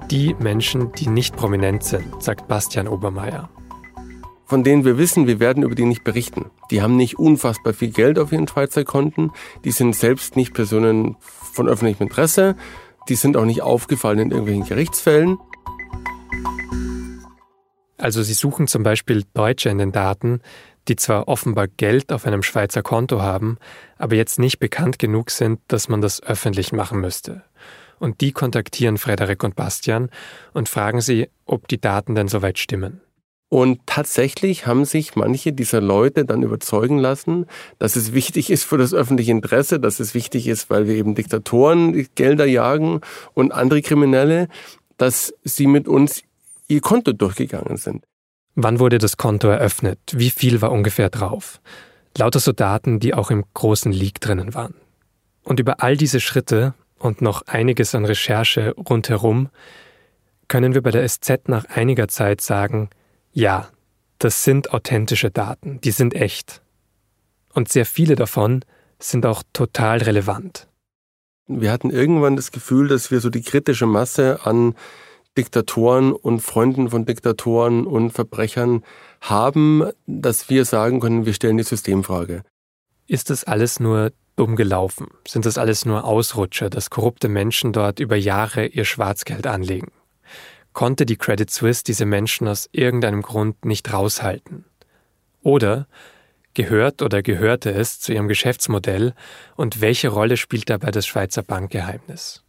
die 0.09 0.35
Menschen, 0.39 0.91
die 0.93 1.07
nicht 1.07 1.35
prominent 1.35 1.83
sind, 1.83 2.21
sagt 2.21 2.47
Bastian 2.47 2.87
Obermeier. 2.87 3.49
Von 4.45 4.63
denen 4.65 4.83
wir 4.83 4.97
wissen, 4.97 5.27
wir 5.27 5.39
werden 5.39 5.63
über 5.63 5.75
die 5.75 5.85
nicht 5.85 6.03
berichten. 6.03 6.51
Die 6.71 6.81
haben 6.81 6.97
nicht 6.97 7.17
unfassbar 7.17 7.73
viel 7.73 7.91
Geld 7.91 8.19
auf 8.19 8.33
ihren 8.33 8.49
Schweizer 8.49 8.83
Konten. 8.83 9.31
Die 9.63 9.71
sind 9.71 9.95
selbst 9.95 10.35
nicht 10.35 10.53
Personen 10.53 11.15
von 11.21 11.69
öffentlichem 11.69 12.07
Interesse. 12.07 12.57
Die 13.07 13.15
sind 13.15 13.37
auch 13.37 13.45
nicht 13.45 13.61
aufgefallen 13.61 14.19
in 14.19 14.31
irgendwelchen 14.31 14.65
Gerichtsfällen. 14.65 15.37
Also 17.97 18.23
Sie 18.23 18.33
suchen 18.33 18.67
zum 18.67 18.83
Beispiel 18.83 19.23
Deutsche 19.33 19.69
in 19.69 19.77
den 19.77 19.91
Daten, 19.91 20.41
die 20.87 20.95
zwar 20.95 21.27
offenbar 21.27 21.67
Geld 21.67 22.11
auf 22.11 22.25
einem 22.25 22.43
Schweizer 22.43 22.81
Konto 22.81 23.21
haben, 23.21 23.57
aber 23.97 24.15
jetzt 24.15 24.39
nicht 24.39 24.59
bekannt 24.59 24.99
genug 24.99 25.31
sind, 25.31 25.59
dass 25.67 25.89
man 25.89 26.01
das 26.01 26.21
öffentlich 26.23 26.71
machen 26.71 26.99
müsste. 26.99 27.43
Und 27.99 28.21
die 28.21 28.31
kontaktieren 28.31 28.97
Frederik 28.97 29.43
und 29.43 29.55
Bastian 29.55 30.09
und 30.53 30.69
fragen 30.69 31.01
sie, 31.01 31.29
ob 31.45 31.67
die 31.67 31.79
Daten 31.79 32.15
denn 32.15 32.27
soweit 32.27 32.57
stimmen. 32.57 33.01
Und 33.53 33.81
tatsächlich 33.85 34.65
haben 34.65 34.85
sich 34.85 35.17
manche 35.17 35.51
dieser 35.51 35.81
Leute 35.81 36.23
dann 36.23 36.41
überzeugen 36.41 36.97
lassen, 36.97 37.47
dass 37.79 37.97
es 37.97 38.13
wichtig 38.13 38.49
ist 38.49 38.63
für 38.63 38.77
das 38.77 38.93
öffentliche 38.93 39.31
Interesse, 39.31 39.77
dass 39.77 39.99
es 39.99 40.13
wichtig 40.13 40.47
ist, 40.47 40.69
weil 40.69 40.87
wir 40.87 40.95
eben 40.95 41.15
Diktatoren 41.15 42.07
Gelder 42.15 42.45
jagen 42.45 43.01
und 43.33 43.51
andere 43.51 43.81
Kriminelle, 43.81 44.47
dass 44.95 45.33
sie 45.43 45.67
mit 45.67 45.89
uns 45.89 46.23
ihr 46.69 46.79
Konto 46.79 47.11
durchgegangen 47.11 47.75
sind. 47.75 48.05
Wann 48.55 48.79
wurde 48.79 48.97
das 48.97 49.17
Konto 49.17 49.47
eröffnet? 49.47 49.99
Wie 50.11 50.29
viel 50.29 50.61
war 50.61 50.71
ungefähr 50.71 51.09
drauf? 51.09 51.61
Lauter 52.17 52.39
so 52.39 52.51
Daten, 52.51 52.99
die 52.99 53.13
auch 53.13 53.31
im 53.31 53.45
großen 53.53 53.91
Leak 53.91 54.19
drinnen 54.19 54.53
waren. 54.53 54.75
Und 55.43 55.59
über 55.59 55.81
all 55.81 55.95
diese 55.95 56.19
Schritte 56.19 56.73
und 56.99 57.21
noch 57.21 57.43
einiges 57.47 57.95
an 57.95 58.05
Recherche 58.05 58.75
rundherum 58.75 59.49
können 60.47 60.73
wir 60.73 60.83
bei 60.83 60.91
der 60.91 61.07
SZ 61.07 61.47
nach 61.47 61.65
einiger 61.65 62.09
Zeit 62.09 62.41
sagen, 62.41 62.89
ja, 63.31 63.69
das 64.19 64.43
sind 64.43 64.73
authentische 64.73 65.31
Daten, 65.31 65.79
die 65.81 65.91
sind 65.91 66.13
echt. 66.13 66.61
Und 67.53 67.69
sehr 67.69 67.85
viele 67.85 68.15
davon 68.15 68.63
sind 68.99 69.25
auch 69.25 69.43
total 69.53 69.99
relevant. 69.99 70.67
Wir 71.47 71.71
hatten 71.71 71.89
irgendwann 71.89 72.35
das 72.35 72.51
Gefühl, 72.51 72.87
dass 72.87 73.11
wir 73.11 73.19
so 73.19 73.29
die 73.29 73.41
kritische 73.41 73.85
Masse 73.85 74.41
an 74.43 74.75
Diktatoren 75.37 76.11
und 76.11 76.41
Freunden 76.41 76.89
von 76.89 77.05
Diktatoren 77.05 77.85
und 77.85 78.11
Verbrechern 78.11 78.83
haben, 79.21 79.89
dass 80.05 80.49
wir 80.49 80.65
sagen 80.65 80.99
können, 80.99 81.25
wir 81.25 81.33
stellen 81.33 81.57
die 81.57 81.63
Systemfrage. 81.63 82.43
Ist 83.07 83.29
das 83.29 83.43
alles 83.43 83.79
nur 83.79 84.11
dumm 84.35 84.55
gelaufen? 84.55 85.07
Sind 85.27 85.45
das 85.45 85.57
alles 85.57 85.85
nur 85.85 86.03
Ausrutscher, 86.03 86.69
dass 86.69 86.89
korrupte 86.89 87.29
Menschen 87.29 87.73
dort 87.73 87.99
über 87.99 88.15
Jahre 88.15 88.65
ihr 88.65 88.85
Schwarzgeld 88.85 89.47
anlegen? 89.47 89.91
Konnte 90.73 91.05
die 91.05 91.17
Credit 91.17 91.49
Suisse 91.49 91.83
diese 91.83 92.05
Menschen 92.05 92.47
aus 92.47 92.69
irgendeinem 92.71 93.21
Grund 93.21 93.65
nicht 93.65 93.91
raushalten? 93.91 94.65
Oder 95.43 95.87
gehört 96.53 97.01
oder 97.01 97.21
gehörte 97.21 97.71
es 97.71 97.99
zu 97.99 98.13
ihrem 98.13 98.27
Geschäftsmodell 98.27 99.13
und 99.55 99.81
welche 99.81 100.09
Rolle 100.09 100.37
spielt 100.37 100.69
dabei 100.69 100.91
das 100.91 101.07
Schweizer 101.07 101.43
Bankgeheimnis? 101.43 102.43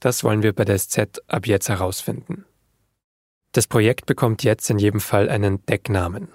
Das 0.00 0.22
wollen 0.22 0.42
wir 0.42 0.52
bei 0.52 0.64
der 0.64 0.78
SZ 0.78 1.22
ab 1.26 1.46
jetzt 1.46 1.68
herausfinden. 1.68 2.44
Das 3.52 3.66
Projekt 3.66 4.06
bekommt 4.06 4.44
jetzt 4.44 4.70
in 4.70 4.78
jedem 4.78 5.00
Fall 5.00 5.28
einen 5.28 5.64
Decknamen. 5.66 6.28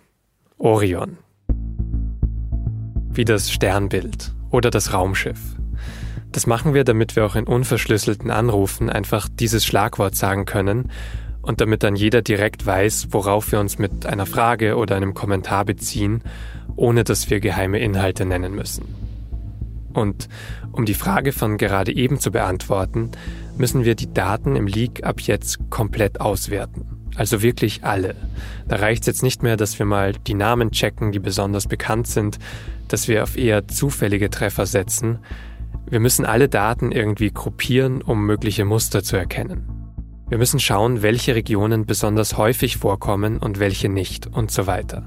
Orion. 0.58 1.18
Wie 3.10 3.24
das 3.24 3.52
Sternbild 3.52 4.34
oder 4.50 4.70
das 4.70 4.92
Raumschiff. 4.92 5.40
Das 6.32 6.48
machen 6.48 6.74
wir, 6.74 6.84
damit 6.84 7.16
wir 7.16 7.26
auch 7.26 7.36
in 7.36 7.46
unverschlüsselten 7.46 8.32
Anrufen 8.32 8.90
einfach 8.90 9.30
dieses 9.30 9.64
Schlagwort 9.66 10.16
sagen 10.16 10.46
können 10.46 10.92
und 11.42 11.62
damit 11.62 11.84
dann 11.84 11.96
jeder 11.96 12.22
direkt 12.22 12.66
weiß, 12.66 13.10
worauf 13.12 13.52
wir 13.52 13.60
uns 13.60 13.78
mit 13.78 14.06
einer 14.06 14.26
Frage 14.26 14.76
oder 14.76 14.96
einem 14.96 15.14
Kommentar 15.14 15.64
beziehen, 15.64 16.24
ohne 16.76 17.04
dass 17.04 17.30
wir 17.30 17.40
geheime 17.40 17.80
Inhalte 17.80 18.26
nennen 18.26 18.56
müssen. 18.56 18.84
Und 19.94 20.28
um 20.72 20.86
die 20.86 20.96
Frage 20.96 21.32
von 21.32 21.58
gerade 21.58 21.94
eben 21.94 22.20
zu 22.20 22.32
beantworten, 22.32 23.12
müssen 23.58 23.84
wir 23.86 23.96
die 23.96 24.14
Daten 24.14 24.56
im 24.56 24.68
Leak 24.68 25.04
ab 25.04 25.22
jetzt 25.22 25.60
komplett 25.70 26.22
auswerten. 26.22 26.86
Also 27.16 27.42
wirklich 27.42 27.84
alle. 27.84 28.16
Da 28.68 28.78
reicht 28.78 29.04
es 29.04 29.08
jetzt 29.08 29.24
nicht 29.24 29.44
mehr, 29.44 29.58
dass 29.58 29.78
wir 29.78 29.86
mal 29.86 30.14
die 30.14 30.34
Namen 30.34 30.72
checken, 30.72 31.12
die 31.12 31.20
besonders 31.20 31.68
bekannt 31.68 32.08
sind, 32.08 32.40
dass 32.88 33.08
wir 33.08 33.24
auf 33.24 33.38
eher 33.38 33.68
zufällige 33.68 34.30
Treffer 34.30 34.66
setzen. 34.66 35.20
Wir 35.90 36.00
müssen 36.00 36.26
alle 36.26 36.50
Daten 36.50 36.92
irgendwie 36.92 37.32
gruppieren, 37.32 38.02
um 38.02 38.26
mögliche 38.26 38.66
Muster 38.66 39.04
zu 39.04 39.16
erkennen. 39.16 39.70
Wir 40.30 40.40
müssen 40.40 40.60
schauen, 40.60 41.04
welche 41.04 41.36
Regionen 41.36 41.86
besonders 41.86 42.38
häufig 42.38 42.78
vorkommen 42.78 43.38
und 43.38 43.60
welche 43.60 43.90
nicht 43.90 44.26
und 44.26 44.50
so 44.50 44.66
weiter. 44.66 45.04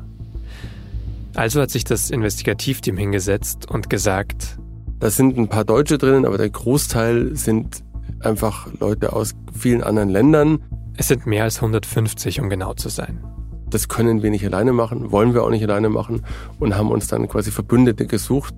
Also 1.34 1.60
hat 1.60 1.70
sich 1.70 1.84
das 1.84 2.10
Investigativteam 2.10 2.96
hingesetzt 2.96 3.68
und 3.68 3.90
gesagt, 3.90 4.58
da 5.00 5.10
sind 5.10 5.36
ein 5.36 5.48
paar 5.48 5.64
Deutsche 5.64 5.98
drinnen, 5.98 6.24
aber 6.24 6.38
der 6.38 6.48
Großteil 6.48 7.36
sind 7.36 7.82
einfach 8.20 8.68
Leute 8.80 9.12
aus 9.12 9.34
vielen 9.52 9.82
anderen 9.82 10.08
Ländern. 10.08 10.58
Es 10.96 11.08
sind 11.08 11.26
mehr 11.26 11.44
als 11.44 11.56
150, 11.56 12.40
um 12.40 12.48
genau 12.48 12.74
zu 12.74 12.88
sein. 12.88 13.22
Das 13.68 13.88
können 13.88 14.22
wir 14.22 14.30
nicht 14.30 14.44
alleine 14.44 14.72
machen, 14.72 15.10
wollen 15.10 15.34
wir 15.34 15.42
auch 15.42 15.50
nicht 15.50 15.64
alleine 15.64 15.88
machen 15.88 16.22
und 16.58 16.76
haben 16.76 16.90
uns 16.90 17.08
dann 17.08 17.28
quasi 17.28 17.50
Verbündete 17.50 18.06
gesucht. 18.06 18.54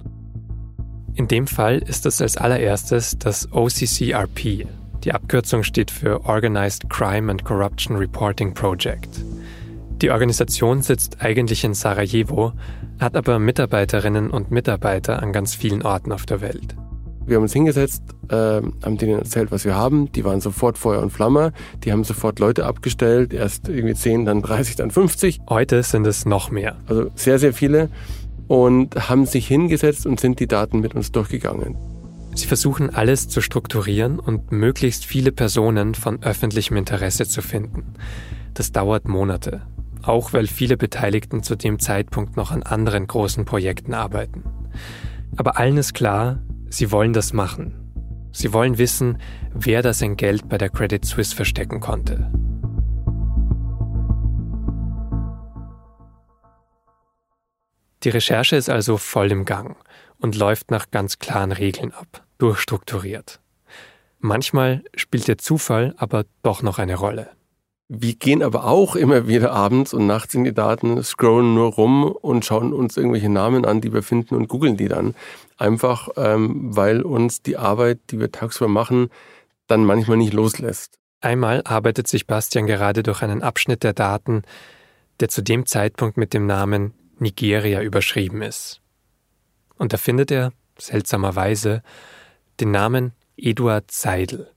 In 1.15 1.27
dem 1.29 1.47
Fall 1.47 1.79
ist 1.79 2.07
es 2.07 2.21
als 2.21 2.37
allererstes 2.37 3.19
das 3.19 3.51
OCCRP. 3.51 4.67
Die 5.05 5.13
Abkürzung 5.13 5.63
steht 5.63 5.91
für 5.91 6.25
Organized 6.25 6.91
Crime 6.91 7.31
and 7.31 7.45
Corruption 7.45 7.97
Reporting 7.97 8.55
Project. 8.55 9.25
Die 10.03 10.11
Organisation 10.11 10.83
sitzt 10.83 11.21
eigentlich 11.21 11.65
in 11.65 11.75
Sarajevo, 11.75 12.53
hat 13.01 13.17
aber 13.17 13.39
Mitarbeiterinnen 13.39 14.31
und 14.31 14.51
Mitarbeiter 14.51 15.23
an 15.23 15.33
ganz 15.33 15.55
vielen 15.55 15.83
Orten 15.83 16.13
auf 16.13 16.27
der 16.27 16.41
Welt. 16.41 16.77
Wir 17.29 17.37
haben 17.37 17.43
uns 17.43 17.53
hingesetzt, 17.53 18.03
äh, 18.29 18.35
haben 18.35 18.99
denen 18.99 19.19
erzählt, 19.19 19.51
was 19.51 19.65
wir 19.65 19.75
haben. 19.75 20.11
Die 20.13 20.25
waren 20.25 20.41
sofort 20.41 20.79
Feuer 20.79 21.03
und 21.03 21.11
Flamme. 21.11 21.53
Die 21.85 21.93
haben 21.93 22.05
sofort 22.05 22.39
Leute 22.39 22.67
abgestellt. 22.67 23.33
Erst 23.33 23.69
irgendwie 23.69 23.95
10, 23.95 24.25
dann 24.25 24.43
30, 24.43 24.77
dann 24.77 24.91
50. 24.91 25.41
Heute 25.49 25.83
sind 25.83 26.07
es 26.07 26.25
noch 26.25 26.51
mehr. 26.51 26.77
Also 26.87 27.11
sehr, 27.15 27.39
sehr 27.39 27.53
viele. 27.53 27.91
Und 28.47 29.09
haben 29.09 29.27
sich 29.27 29.47
hingesetzt 29.47 30.07
und 30.07 30.19
sind 30.19 30.41
die 30.41 30.47
Daten 30.47 30.81
mit 30.81 30.95
uns 30.95 31.13
durchgegangen. 31.13 31.77
Sie 32.35 32.47
versuchen 32.47 32.95
alles 32.95 33.29
zu 33.29 33.41
strukturieren 33.41 34.19
und 34.19 34.53
möglichst 34.53 35.05
viele 35.05 35.33
Personen 35.33 35.95
von 35.95 36.23
öffentlichem 36.23 36.77
Interesse 36.77 37.27
zu 37.27 37.43
finden. 37.43 37.95
Das 38.55 38.73
dauert 38.73 39.07
Monate 39.07 39.63
auch 40.09 40.33
weil 40.33 40.47
viele 40.47 40.77
Beteiligten 40.77 41.43
zu 41.43 41.55
dem 41.57 41.79
Zeitpunkt 41.79 42.37
noch 42.37 42.51
an 42.51 42.63
anderen 42.63 43.07
großen 43.07 43.45
Projekten 43.45 43.95
arbeiten. 43.95 44.43
Aber 45.37 45.59
allen 45.59 45.77
ist 45.77 45.93
klar, 45.93 46.39
sie 46.71 46.91
wollen 46.91 47.13
das 47.13 47.33
machen. 47.33 47.75
Sie 48.33 48.53
wollen 48.53 48.79
wissen, 48.79 49.19
wer 49.53 49.83
da 49.83 49.93
sein 49.93 50.17
Geld 50.17 50.49
bei 50.49 50.59
der 50.59 50.69
Credit 50.69 51.05
Suisse 51.05 51.35
verstecken 51.35 51.81
konnte. 51.81 52.31
Die 58.05 58.11
Recherche 58.11 58.57
ist 58.57 58.71
also 58.71 58.97
voll 58.97 59.33
im 59.33 59.45
Gang 59.45 59.77
und 60.19 60.37
läuft 60.37 60.71
nach 60.71 60.91
ganz 60.91 61.19
klaren 61.19 61.53
Regeln 61.53 61.93
ab, 61.93 62.25
durchstrukturiert. 62.39 63.41
Manchmal 64.21 64.85
spielt 64.95 65.27
der 65.27 65.39
Zufall 65.39 65.95
aber 65.97 66.25
doch 66.43 66.63
noch 66.63 66.79
eine 66.79 66.95
Rolle. 66.95 67.31
Wir 67.91 68.15
gehen 68.15 68.43
aber 68.43 68.65
auch 68.65 68.97
immer 68.97 69.29
wieder 69.29 69.53
abends 69.53 69.95
und 69.95 70.07
nachts 70.07 70.35
in 70.35 70.45
die 70.45 70.53
Daten, 70.53 71.03
scrollen 71.03 71.55
nur 71.55 71.73
rum 71.73 72.05
und 72.05 72.45
schauen 72.45 72.75
uns 72.75 72.99
irgendwelche 72.99 73.31
Namen 73.31 73.65
an, 73.65 73.81
die 73.81 73.95
wir 73.95 74.03
finden 74.03 74.35
und 74.35 74.49
googeln 74.49 74.77
die 74.77 74.89
dann. 74.89 75.15
Einfach, 75.57 76.11
ähm, 76.17 76.77
weil 76.77 77.01
uns 77.01 77.41
die 77.41 77.57
Arbeit, 77.57 77.99
die 78.11 78.21
wir 78.21 78.31
tagsüber 78.31 78.69
machen, 78.69 79.09
dann 79.69 79.85
manchmal 79.85 80.19
nicht 80.19 80.35
loslässt. 80.35 80.99
Einmal 81.23 81.63
arbeitet 81.65 82.09
sich 82.09 82.27
Bastian 82.27 82.67
gerade 82.67 83.03
durch 83.03 83.23
einen 83.23 83.43
Abschnitt 83.43 83.83
der 83.83 83.95
Daten, 83.95 84.43
der 85.21 85.31
zu 85.31 85.43
dem 85.43 85.65
Zeitpunkt 85.65 86.19
mit 86.19 86.35
dem 86.35 86.47
Namen 86.47 86.93
Nigeria 87.19 87.81
überschrieben 87.81 88.43
ist. 88.43 88.83
Und 89.79 89.95
da 89.95 89.97
findet 89.97 90.31
er, 90.31 90.53
seltsamerweise, 90.79 91.83
den 92.61 92.71
Namen 92.71 93.13
Eduard 93.37 93.91
Seidel. 93.91 94.51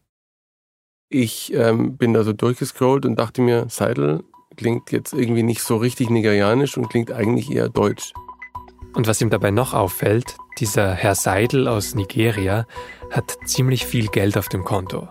Ich 1.13 1.54
ähm, 1.54 1.97
bin 1.97 2.13
da 2.13 2.24
so 2.24 2.32
durchgescrollt 2.32 3.06
und 3.06 3.17
dachte 3.17 3.41
mir, 3.41 3.65
Seidel 3.67 4.24
klingt 4.56 4.93
jetzt 4.93 5.13
irgendwie 5.13 5.43
nicht 5.43 5.62
so 5.62 5.76
richtig 5.76 6.10
nigerianisch 6.10 6.78
und 6.78 6.88
klingt 6.89 7.12
eigentlich 7.12 7.52
eher 7.52 7.67
deutsch. 7.67 8.13
Und 8.93 9.08
was 9.08 9.19
ihm 9.19 9.30
dabei 9.30 9.52
noch 9.52 9.74
auffällt, 9.74 10.38
dieser 10.58 10.93
Herr 10.93 11.15
Seidel 11.15 11.67
aus 11.67 11.95
Nigeria 11.95 12.65
hat 13.12 13.38
ziemlich 13.43 13.86
viel 13.86 14.08
Geld 14.08 14.38
auf 14.38 14.47
dem 14.47 14.63
Konto. 14.63 15.10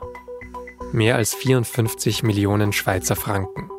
Mehr 0.90 1.16
als 1.16 1.34
54 1.34 2.22
Millionen 2.22 2.72
Schweizer 2.72 3.14
Franken. 3.14 3.70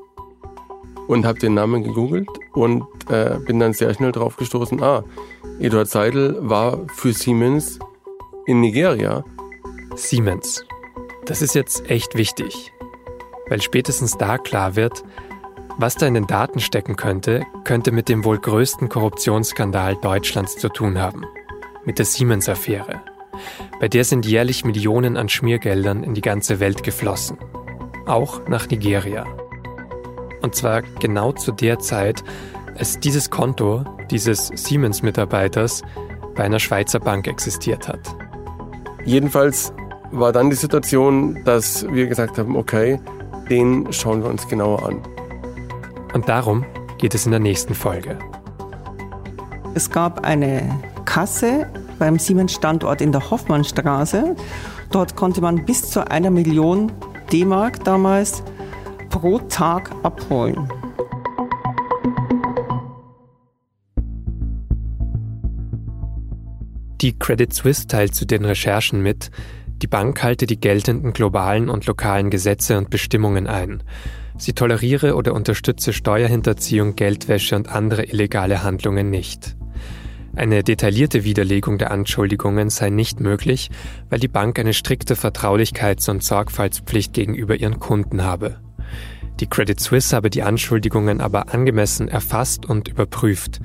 Und 1.08 1.26
habe 1.26 1.40
den 1.40 1.56
Namen 1.56 1.84
gegoogelt 1.84 2.30
und 2.54 2.86
äh, 3.10 3.40
bin 3.48 3.60
dann 3.60 3.74
sehr 3.74 3.96
schnell 3.96 4.12
drauf 4.12 4.38
gestoßen, 4.38 4.84
ah, 4.84 5.04
Eduard 5.60 5.90
Seidel 5.90 6.38
war 6.40 6.86
für 6.94 7.14
Siemens 7.14 7.80
in 8.46 8.62
Nigeria. 8.62 9.26
Siemens, 9.96 10.64
das 11.26 11.42
ist 11.42 11.56
jetzt 11.56 11.90
echt 11.90 12.16
wichtig, 12.16 12.74
weil 13.48 13.62
spätestens 13.62 14.18
da 14.18 14.38
klar 14.38 14.76
wird, 14.76 15.04
was 15.78 15.96
da 15.96 16.06
in 16.06 16.14
den 16.14 16.28
Daten 16.28 16.60
stecken 16.60 16.96
könnte, 16.96 17.46
könnte 17.64 17.92
mit 17.92 18.10
dem 18.10 18.26
wohl 18.26 18.40
größten 18.40 18.90
Korruptionsskandal 18.90 19.96
Deutschlands 19.96 20.58
zu 20.58 20.70
tun 20.70 21.00
haben, 21.00 21.26
mit 21.86 21.98
der 21.98 22.06
Siemens-Affäre. 22.06 23.02
Bei 23.80 23.88
der 23.88 24.04
sind 24.04 24.26
jährlich 24.26 24.66
Millionen 24.66 25.18
an 25.18 25.30
Schmiergeldern 25.30 26.04
in 26.04 26.14
die 26.14 26.22
ganze 26.22 26.60
Welt 26.60 26.84
geflossen, 26.84 27.38
auch 28.06 28.48
nach 28.48 28.70
Nigeria. 28.70 29.26
Und 30.42 30.56
zwar 30.56 30.82
genau 30.82 31.32
zu 31.32 31.52
der 31.52 31.80
Zeit, 31.80 32.24
als 32.78 33.00
dieses 33.00 33.30
Konto 33.30 33.86
dieses 34.10 34.48
Siemens-Mitarbeiters 34.48 35.84
bei 36.36 36.44
einer 36.44 36.60
Schweizer 36.60 37.00
Bank 37.00 37.28
existiert 37.28 37.88
hat. 37.88 38.16
Jedenfalls 39.06 39.74
war 40.12 40.32
dann 40.32 40.50
die 40.50 40.56
Situation, 40.56 41.42
dass 41.46 41.86
wir 41.92 42.08
gesagt 42.08 42.38
haben, 42.38 42.56
okay, 42.56 43.00
den 43.50 43.92
schauen 43.92 44.24
wir 44.24 44.30
uns 44.30 44.48
genauer 44.48 44.88
an. 44.88 45.02
Und 46.14 46.28
darum 46.28 46.66
geht 46.98 47.16
es 47.16 47.26
in 47.26 47.32
der 47.32 47.40
nächsten 47.40 47.74
Folge. 47.74 48.18
Es 49.74 49.90
gab 49.90 50.26
eine 50.26 50.80
Kasse 51.06 51.68
beim 51.98 52.20
Siemens-Standort 52.20 53.02
in 53.02 53.12
der 53.12 53.32
Hoffmannstraße. 53.32 54.36
Dort 54.92 55.16
konnte 55.16 55.40
man 55.40 55.66
bis 55.66 55.90
zu 55.90 56.10
einer 56.10 56.30
Million 56.30 56.92
D-Mark 57.32 57.84
damals 57.86 58.44
pro 59.10 59.40
Tag 59.40 59.92
abholen. 60.04 60.70
Die 67.02 67.18
Credit 67.18 67.52
Suisse 67.52 67.88
teilt 67.88 68.14
zu 68.14 68.26
den 68.26 68.46
Recherchen 68.46 69.02
mit, 69.02 69.32
die 69.82 69.88
Bank 69.88 70.22
halte 70.22 70.46
die 70.46 70.60
geltenden 70.60 71.14
globalen 71.14 71.70
und 71.70 71.86
lokalen 71.86 72.30
Gesetze 72.30 72.78
und 72.78 72.90
Bestimmungen 72.90 73.48
ein. 73.48 73.82
Sie 74.38 74.54
toleriere 74.54 75.16
oder 75.16 75.34
unterstütze 75.34 75.94
Steuerhinterziehung, 75.94 76.96
Geldwäsche 76.96 77.56
und 77.56 77.70
andere 77.70 78.06
illegale 78.06 78.64
Handlungen 78.64 79.10
nicht. 79.10 79.56
Eine 80.36 80.64
detaillierte 80.64 81.26
Widerlegung 81.26 81.78
der 81.78 81.92
Anschuldigungen 81.92 82.70
sei 82.70 82.90
nicht 82.90 83.20
möglich, 83.20 83.70
weil 84.10 84.20
die 84.20 84.30
Bank 84.30 84.60
eine 84.60 84.74
strikte 84.74 85.16
Vertraulichkeits- 85.16 86.10
und 86.10 86.24
Sorgfaltspflicht 86.24 87.14
gegenüber 87.14 87.56
ihren 87.56 87.80
Kunden 87.80 88.24
habe. 88.24 88.62
Die 89.40 89.48
Credit 89.48 89.80
Suisse 89.80 90.16
habe 90.16 90.30
die 90.30 90.44
Anschuldigungen 90.44 91.20
aber 91.20 91.54
angemessen 91.54 92.08
erfasst 92.08 92.66
und 92.66 92.88
überprüft. 92.88 93.60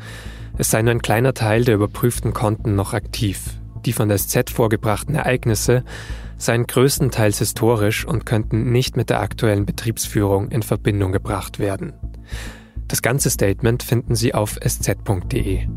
Es 0.59 0.70
sei 0.70 0.83
nur 0.83 0.92
ein 0.92 1.02
kleiner 1.02 1.35
Teil 1.35 1.64
der 1.64 1.74
überprüften 1.76 2.33
Konten 2.33 2.74
noch 2.74 2.94
aktiv. 2.94 3.59
Die 3.87 3.92
von 3.92 4.09
der 4.09 4.18
SZ 4.18 4.51
vorgebrachten 4.51 5.14
Ereignisse 5.14 5.85
seien 6.38 6.66
größtenteils 6.66 7.38
historisch 7.38 8.05
und 8.05 8.27
könnten 8.27 8.72
nicht 8.72 8.96
mit 8.96 9.11
der 9.11 9.20
aktuellen 9.20 9.64
Betriebsführung 9.64 10.51
in 10.51 10.62
Verbindung 10.62 11.12
gebracht 11.12 11.61
werden. 11.61 11.94
Das 12.88 13.01
ganze 13.01 13.31
Statement 13.31 13.85
finden 13.85 14.16
Sie 14.16 14.35
auf 14.35 14.59
sz.de. 14.61 15.68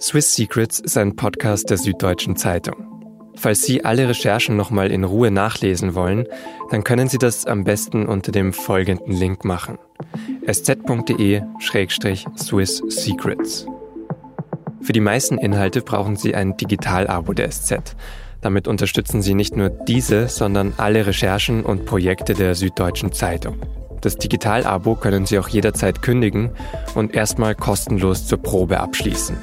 Swiss 0.00 0.34
Secrets 0.34 0.80
ist 0.80 0.96
ein 0.96 1.16
Podcast 1.16 1.68
der 1.70 1.76
Süddeutschen 1.78 2.36
Zeitung. 2.36 2.94
Falls 3.36 3.62
Sie 3.62 3.84
alle 3.84 4.08
Recherchen 4.08 4.56
nochmal 4.56 4.90
in 4.90 5.04
Ruhe 5.04 5.30
nachlesen 5.30 5.94
wollen, 5.94 6.26
dann 6.70 6.82
können 6.82 7.08
Sie 7.08 7.18
das 7.18 7.46
am 7.46 7.64
besten 7.64 8.06
unter 8.06 8.32
dem 8.32 8.52
folgenden 8.52 9.12
Link 9.12 9.44
machen. 9.44 9.78
sz.de-swiss 10.46 12.02
secrets. 12.88 13.66
Für 14.80 14.92
die 14.92 15.00
meisten 15.00 15.38
Inhalte 15.38 15.80
brauchen 15.80 16.16
Sie 16.16 16.34
ein 16.34 16.56
Digital-Abo 16.56 17.32
der 17.32 17.50
SZ. 17.50 17.96
Damit 18.42 18.68
unterstützen 18.68 19.22
Sie 19.22 19.32
nicht 19.32 19.56
nur 19.56 19.70
diese, 19.70 20.28
sondern 20.28 20.74
alle 20.76 21.06
Recherchen 21.06 21.64
und 21.64 21.86
Projekte 21.86 22.34
der 22.34 22.54
Süddeutschen 22.54 23.12
Zeitung. 23.12 23.56
Das 24.02 24.18
Digital-Abo 24.18 24.96
können 24.96 25.24
Sie 25.24 25.38
auch 25.38 25.48
jederzeit 25.48 26.02
kündigen 26.02 26.50
und 26.94 27.14
erstmal 27.14 27.54
kostenlos 27.54 28.26
zur 28.26 28.42
Probe 28.42 28.80
abschließen. 28.80 29.38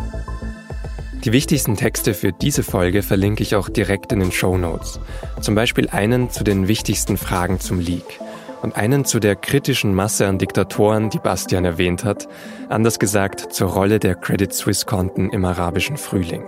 Die 1.24 1.32
wichtigsten 1.32 1.76
Texte 1.76 2.14
für 2.14 2.32
diese 2.32 2.62
Folge 2.62 3.02
verlinke 3.02 3.42
ich 3.42 3.56
auch 3.56 3.70
direkt 3.70 4.12
in 4.12 4.20
den 4.20 4.32
Show 4.32 4.58
Notes. 4.58 5.00
Zum 5.40 5.56
Beispiel 5.56 5.90
einen 5.90 6.30
zu 6.30 6.44
den 6.44 6.68
wichtigsten 6.68 7.18
Fragen 7.18 7.60
zum 7.60 7.80
Leak 7.80 8.20
und 8.62 8.76
einen 8.76 9.06
zu 9.06 9.20
der 9.20 9.36
kritischen 9.36 9.94
Masse 9.94 10.28
an 10.28 10.38
Diktatoren, 10.38 11.10
die 11.10 11.20
Bastian 11.20 11.66
erwähnt 11.66 12.04
hat, 12.04 12.28
anders 12.70 13.00
gesagt 13.00 13.54
zur 13.54 13.70
Rolle 13.70 14.00
der 14.00 14.16
Credit 14.16 14.54
Suisse 14.54 14.86
Konten 14.86 15.30
im 15.30 15.46
arabischen 15.46 15.98
Frühling. 15.98 16.44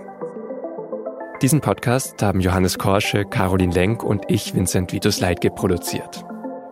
Diesen 1.41 1.61
Podcast 1.61 2.21
haben 2.21 2.39
Johannes 2.39 2.77
Korsche, 2.77 3.25
Caroline 3.25 3.73
Lenk 3.73 4.03
und 4.03 4.23
ich, 4.29 4.55
Vincent 4.55 4.93
Vitus 4.93 5.19
Leitge, 5.19 5.49
produziert. 5.49 6.23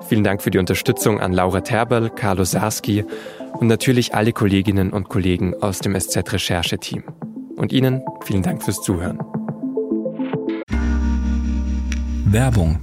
Vielen 0.07 0.23
Dank 0.23 0.41
für 0.41 0.51
die 0.51 0.59
Unterstützung 0.59 1.19
an 1.19 1.33
Laura 1.33 1.61
Terberl, 1.61 2.09
Carlo 2.09 2.43
Sarski 2.43 3.05
und 3.59 3.67
natürlich 3.67 4.15
alle 4.15 4.33
Kolleginnen 4.33 4.91
und 4.91 5.09
Kollegen 5.09 5.53
aus 5.61 5.79
dem 5.79 5.99
SZ-Rechercheteam. 5.99 7.03
Und 7.55 7.71
Ihnen 7.71 8.01
vielen 8.23 8.43
Dank 8.43 8.63
fürs 8.63 8.81
Zuhören. 8.81 9.19
Werbung. 12.25 12.79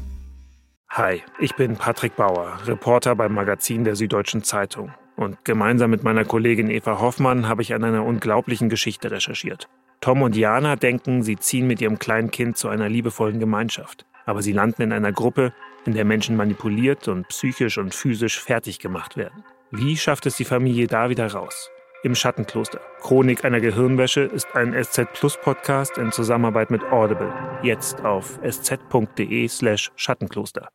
Hi, 0.91 1.23
ich 1.39 1.55
bin 1.55 1.77
Patrick 1.77 2.17
Bauer, 2.17 2.59
Reporter 2.67 3.15
beim 3.15 3.33
Magazin 3.33 3.85
der 3.85 3.95
Süddeutschen 3.95 4.43
Zeitung. 4.43 4.93
Und 5.15 5.45
gemeinsam 5.45 5.91
mit 5.91 6.03
meiner 6.03 6.25
Kollegin 6.25 6.71
Eva 6.71 6.99
Hoffmann 7.01 7.47
habe 7.47 7.63
ich 7.63 7.73
an 7.73 7.85
einer 7.85 8.05
unglaublichen 8.05 8.69
Geschichte 8.69 9.11
recherchiert. 9.11 9.69
Tom 10.01 10.23
und 10.23 10.35
Jana 10.35 10.75
denken, 10.75 11.23
sie 11.23 11.37
ziehen 11.37 11.69
mit 11.69 11.81
ihrem 11.81 12.01
kleinen 12.01 12.33
Kind 12.33 12.57
zu 12.57 12.69
einer 12.69 12.89
liebevollen 12.89 13.39
Gemeinschaft. 13.39 14.07
Aber 14.27 14.43
sie 14.43 14.53
landen 14.53 14.83
in 14.83 14.93
einer 14.93 15.13
Gruppe, 15.13 15.53
in 15.85 15.95
der 15.95 16.05
Menschen 16.05 16.35
manipuliert 16.35 17.07
und 17.07 17.29
psychisch 17.29 17.79
und 17.79 17.95
physisch 17.95 18.41
fertig 18.41 18.81
gemacht 18.81 19.17
werden. 19.17 19.45
Wie 19.71 19.97
schafft 19.97 20.27
es 20.27 20.37
die 20.37 20.45
Familie 20.45 20.89
da 20.89 21.11
wieder 21.11 21.31
raus? 21.31 21.71
Im 22.03 22.17
Schattenkloster. 22.17 22.81
Chronik 23.03 23.45
einer 23.45 23.61
Gehirnwäsche 23.61 24.23
ist 24.23 24.49
ein 24.55 24.75
SZ 24.83 25.13
Plus 25.13 25.37
Podcast 25.37 25.97
in 25.99 26.11
Zusammenarbeit 26.11 26.73
mit 26.73 26.83
Audible. 26.91 27.33
Jetzt 27.63 28.05
auf 28.05 28.41
sz.de 28.43 29.47
slash 29.49 29.93
Schattenkloster. 29.95 30.71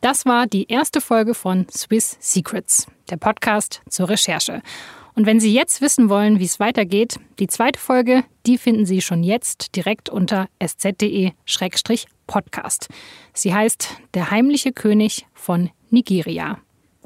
Das 0.00 0.26
war 0.26 0.46
die 0.46 0.68
erste 0.68 1.00
Folge 1.00 1.34
von 1.34 1.66
Swiss 1.70 2.16
Secrets, 2.20 2.86
der 3.10 3.16
Podcast 3.16 3.82
zur 3.88 4.08
Recherche. 4.08 4.62
Und 5.16 5.26
wenn 5.26 5.40
Sie 5.40 5.52
jetzt 5.52 5.80
wissen 5.80 6.08
wollen, 6.08 6.38
wie 6.38 6.44
es 6.44 6.60
weitergeht, 6.60 7.18
die 7.40 7.48
zweite 7.48 7.80
Folge, 7.80 8.22
die 8.46 8.58
finden 8.58 8.86
Sie 8.86 9.00
schon 9.00 9.24
jetzt 9.24 9.74
direkt 9.74 10.08
unter 10.08 10.46
sz.de-podcast. 10.60 12.88
Sie 13.34 13.52
heißt 13.52 13.88
Der 14.14 14.30
heimliche 14.30 14.70
König 14.70 15.26
von 15.34 15.70
Nigeria. 15.90 16.58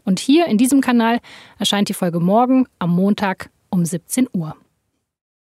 Und 0.04 0.20
hier 0.20 0.44
in 0.44 0.58
diesem 0.58 0.82
Kanal 0.82 1.20
erscheint 1.58 1.88
die 1.88 1.94
Folge 1.94 2.20
morgen 2.20 2.66
am 2.78 2.94
Montag 2.94 3.48
um 3.70 3.86
17 3.86 4.28
Uhr. 4.34 4.54